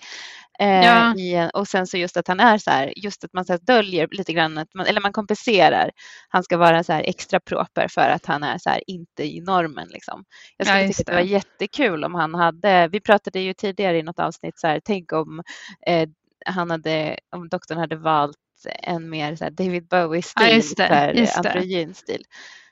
[0.58, 1.14] Eh, Ja.
[1.16, 4.08] i, och sen så just att han är så här, just att man så döljer
[4.10, 5.90] lite grann, att man, eller man kompenserar.
[6.28, 9.40] Han ska vara så här extra proper för att han är så här inte i
[9.40, 10.24] normen liksom.
[10.56, 13.54] Jag Ja, skulle just tycka att det var jättekul om han hade, vi pratade ju
[13.54, 15.42] tidigare i något avsnitt så här, tänk om
[15.86, 16.08] eh,
[16.46, 18.36] han hade, om doktorn hade valt
[18.70, 22.24] en mer så David Bowie-stil, Ja, androgyn stil.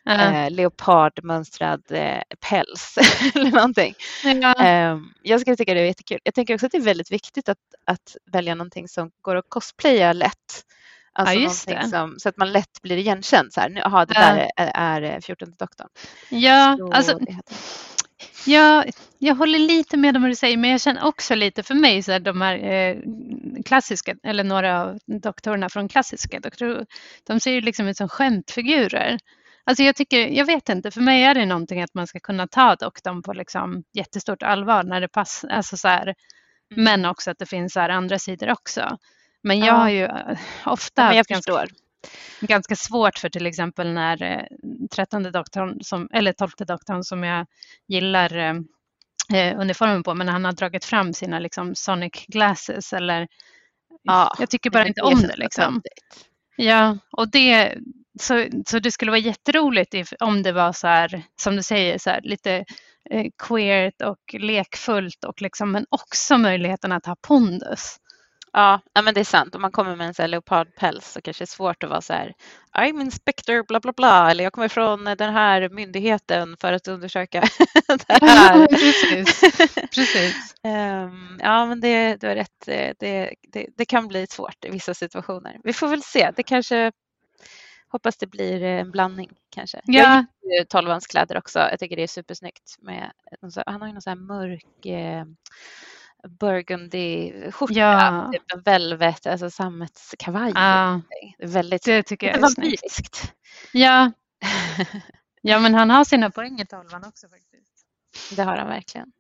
[0.04, 0.12] Ja.
[0.12, 2.20] Eh, leopardmönstrad eh,
[2.50, 2.98] päls
[3.34, 3.94] eller någonting.
[4.24, 4.64] Ja.
[4.64, 6.18] Eh, jag skulle tycka det var jättekul.
[6.24, 9.44] Jag tänker också att det är väldigt viktigt att, att välja någonting som går att
[9.48, 10.64] cosplaya lätt.
[11.12, 13.52] Alltså Ja, som, så att man lätt blir igenkänd.
[13.52, 14.20] Så här, nu, aha, det Ja.
[14.20, 15.88] där är, är, är 14 doktorn.
[16.28, 17.18] Ja, Så alltså,
[18.46, 21.74] heter- jag, håller lite med om vad du säger, men jag känner också lite för
[21.74, 22.96] mig så här, de här eh,
[23.64, 26.84] klassiska, eller några av doktorerna från klassiska Doctor Who,
[27.26, 29.18] de ser ju liksom ut som skämtfigurer.
[29.64, 32.46] Alltså jag tycker, jag vet inte, för mig är det någonting att man ska kunna
[32.46, 36.14] ta doktorn på liksom jättestort allvar när det passar, alltså så här,
[36.76, 38.98] men också att det finns så andra sidor också.
[39.42, 39.72] Men jag Ja.
[39.72, 41.68] har ju eh, ofta Ja, men jag haft ganska förstår.
[42.40, 44.44] Ganska svårt för till exempel när eh,
[44.94, 47.46] trettonde doktorn, som, eller tolfte doktorn som jag
[47.88, 48.54] gillar eh,
[49.34, 53.28] eh, uniformen på, men när han har dragit fram sina liksom, sonic glasses eller
[54.02, 55.82] Ja, jag tycker bara inte om det liksom.
[56.56, 57.78] Ja, och det,
[58.20, 61.98] så, så det skulle vara jätteroligt if, om det var så här, som du säger,
[61.98, 62.64] så här, lite
[63.10, 67.96] eh, queert och lekfullt och liksom, men också möjligheten att ha pondus.
[68.52, 69.54] Ja, men det är sant.
[69.54, 72.00] Om man kommer med en så här leopardpäls så kanske det är svårt att vara
[72.00, 72.34] så här
[72.78, 77.40] I'm inspector bla bla bla eller jag kommer från den här myndigheten för att undersöka
[78.08, 78.66] det här.
[78.70, 79.40] precis.
[79.94, 80.54] precis.
[80.64, 82.66] Um, ja, men det, du har rätt.
[82.66, 82.94] Det,
[83.52, 85.60] det, det, kan bli svårt i vissa situationer.
[85.64, 86.30] Vi får väl se.
[86.36, 86.92] Det kanske
[87.88, 89.80] hoppas det blir en blandning kanske.
[89.84, 90.02] Ja.
[90.42, 91.58] Jag gillar tolvans kläder också.
[91.58, 92.76] Jag tycker det är supersnyggt.
[92.78, 93.12] Med,
[93.66, 95.24] han har ju någon sån här mörk eh,
[96.28, 98.30] burgundy-skjorta, Ja.
[98.32, 100.52] typ en velvet, alltså sammetskavaj.
[100.54, 101.00] Ja,
[101.38, 103.32] väldigt det tycker jag är vampyriskt.
[103.72, 104.12] Ja.
[105.42, 107.86] ja, men han har sina poäng i tolvan också faktiskt.
[108.36, 109.12] Det har han verkligen.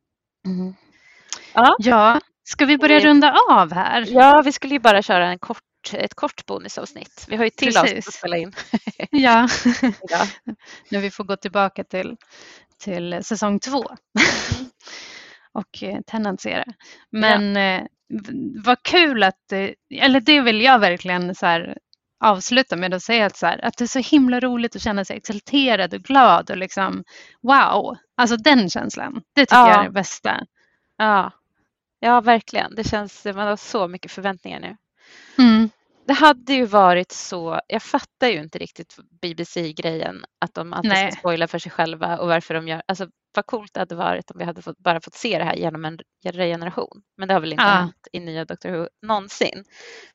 [1.54, 1.76] Ja.
[1.78, 4.04] ja, ska vi börja runda av här?
[4.08, 7.26] Ja, vi skulle ju bara köra en kort, ett kort bonusavsnitt.
[7.28, 7.82] Vi har ju till Precis.
[7.82, 8.52] avsnitt att spela in
[9.10, 9.48] Ja,
[9.82, 10.26] idag.
[10.88, 12.16] när vi får gå tillbaka till,
[12.78, 13.84] till säsong två
[15.54, 16.64] och eh, tendensiera.
[17.10, 18.32] Men eh, v-
[18.64, 19.70] vad kul att, eh,
[20.02, 21.78] eller det vill jag verkligen så här
[22.24, 25.04] avsluta med att säga att, så här, att det är så himla roligt att känna
[25.04, 27.04] sig exalterad och glad och liksom
[27.42, 29.22] wow, alltså den känslan.
[29.34, 29.68] Det tycker Ja.
[29.70, 30.46] jag är det bästa.
[30.96, 31.32] Ja.
[32.00, 32.74] ja, verkligen.
[32.74, 34.76] Det känns, man har så mycket förväntningar nu.
[35.38, 35.70] Mm.
[36.06, 41.12] Det hade ju varit så, jag fattar ju inte riktigt BBC-grejen, att de alltid Nej.
[41.12, 44.30] ska spoila för sig själva och varför de gör, alltså vad coolt det hade varit
[44.30, 47.02] om vi hade fått, bara fått se det här genom en generation.
[47.16, 47.68] Men det har väl inte Ja.
[47.70, 49.64] hänt i nya Doctor Who någonsin.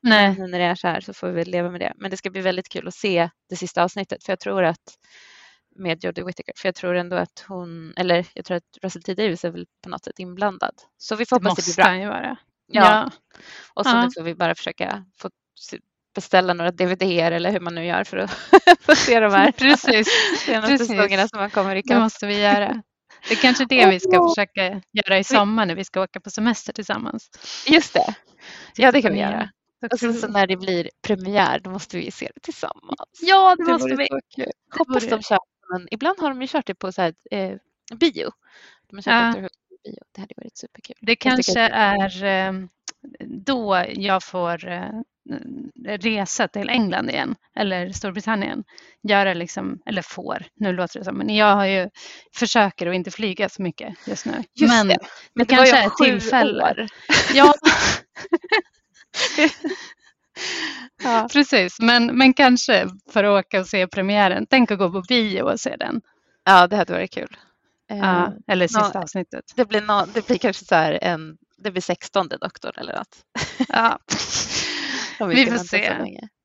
[0.00, 0.34] Nej.
[0.38, 1.92] Men när det är så här så får vi leva med det.
[1.96, 4.98] Men det ska bli väldigt kul att se det sista avsnittet för jag tror att
[5.78, 9.14] med Jodie Whittaker, för jag tror ändå att hon, eller jag tror att Russell T
[9.14, 10.74] Davies är väl på något sätt inblandad.
[10.98, 11.90] Så vi får Det hoppas det blir måste bra.
[11.90, 12.36] han ju vara.
[12.66, 12.82] Ja.
[12.84, 13.10] Ja.
[13.74, 14.04] Och så Ja.
[14.04, 15.30] nu får vi bara försöka få
[16.14, 18.30] beställa några DVD-er eller hur man nu gör för att
[18.80, 20.08] få se de här Precis,
[20.46, 20.88] senaste precis.
[20.88, 21.98] säsongerna som man kommer det ikapp.
[22.02, 22.82] måste vi göra.
[23.28, 26.30] Det är kanske det vi ska försöka göra i sommar när vi ska åka på
[26.30, 27.30] semester tillsammans.
[27.66, 28.14] Just det.
[28.76, 29.50] Ja, det kan vi göra.
[29.92, 33.20] Och sen så när det blir premiär, då måste vi se det tillsammans.
[33.22, 34.08] Ja, det Det måste vi.
[34.78, 35.38] Hoppas de kör,
[35.72, 37.52] men ibland har de ju kört det på så här, eh,
[37.94, 38.30] bio.
[38.90, 39.48] De har kört Ja.
[39.84, 39.98] Bio.
[40.14, 40.96] Det hade varit superkul.
[41.00, 42.52] Det kanske- är eh,
[43.26, 44.90] då jag får eh,
[45.86, 48.64] resa till England igen eller Storbritannien.
[49.02, 51.88] Göra liksom, eller får, nu låter det som, men jag har ju,
[52.34, 54.42] försöker att inte flyga så mycket just nu.
[54.54, 54.98] Just men det.
[55.34, 56.88] Men det det kanske är tillfälle.
[57.34, 57.54] Ja,
[61.02, 61.28] Ja.
[61.32, 61.80] precis.
[61.80, 64.46] Men, men kanske för att åka och se premiären.
[64.50, 66.00] Tänk att gå på bio och se den.
[66.44, 67.36] ja, det hade varit kul.
[67.90, 69.44] Eh, Ja, eller nå- sista avsnittet.
[69.56, 73.16] det, blir nå- det blir kanske så här en, det blir 16 doktorn eller något.
[73.68, 73.98] Ja.
[75.20, 76.00] Om Vi ska får se.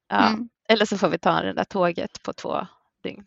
[0.08, 0.28] Ja.
[0.28, 0.50] Mm.
[0.70, 2.68] Eller så får vi ta det där tåget på två
[3.04, 3.26] dygn.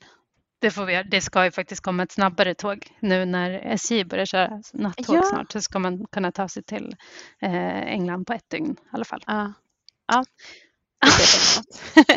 [0.60, 1.04] Det, får vi, göra.
[1.04, 5.22] det ska ju faktiskt komma ett snabbare tåg nu när SJ börjar köra nattåg Ja.
[5.22, 5.52] snart.
[5.52, 6.96] Så ska man kunna ta sig till
[7.42, 9.22] eh, England på ett dygn i alla fall.
[9.26, 9.52] Ja.
[10.12, 10.24] ja.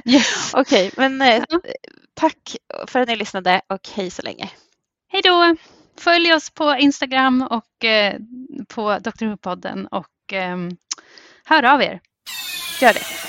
[0.05, 0.11] Vi.
[0.13, 0.53] Yes.
[0.53, 1.43] Okej, men eh,
[2.13, 2.55] tack
[2.88, 4.49] för att ni lyssnade och hej så länge.
[5.11, 5.55] Hej då!
[5.97, 8.15] Följ oss på Instagram och eh,
[8.67, 9.25] på Dr.
[9.25, 10.57] Who-podden och eh,
[11.45, 11.99] hör av er.
[12.80, 13.26] Shut it.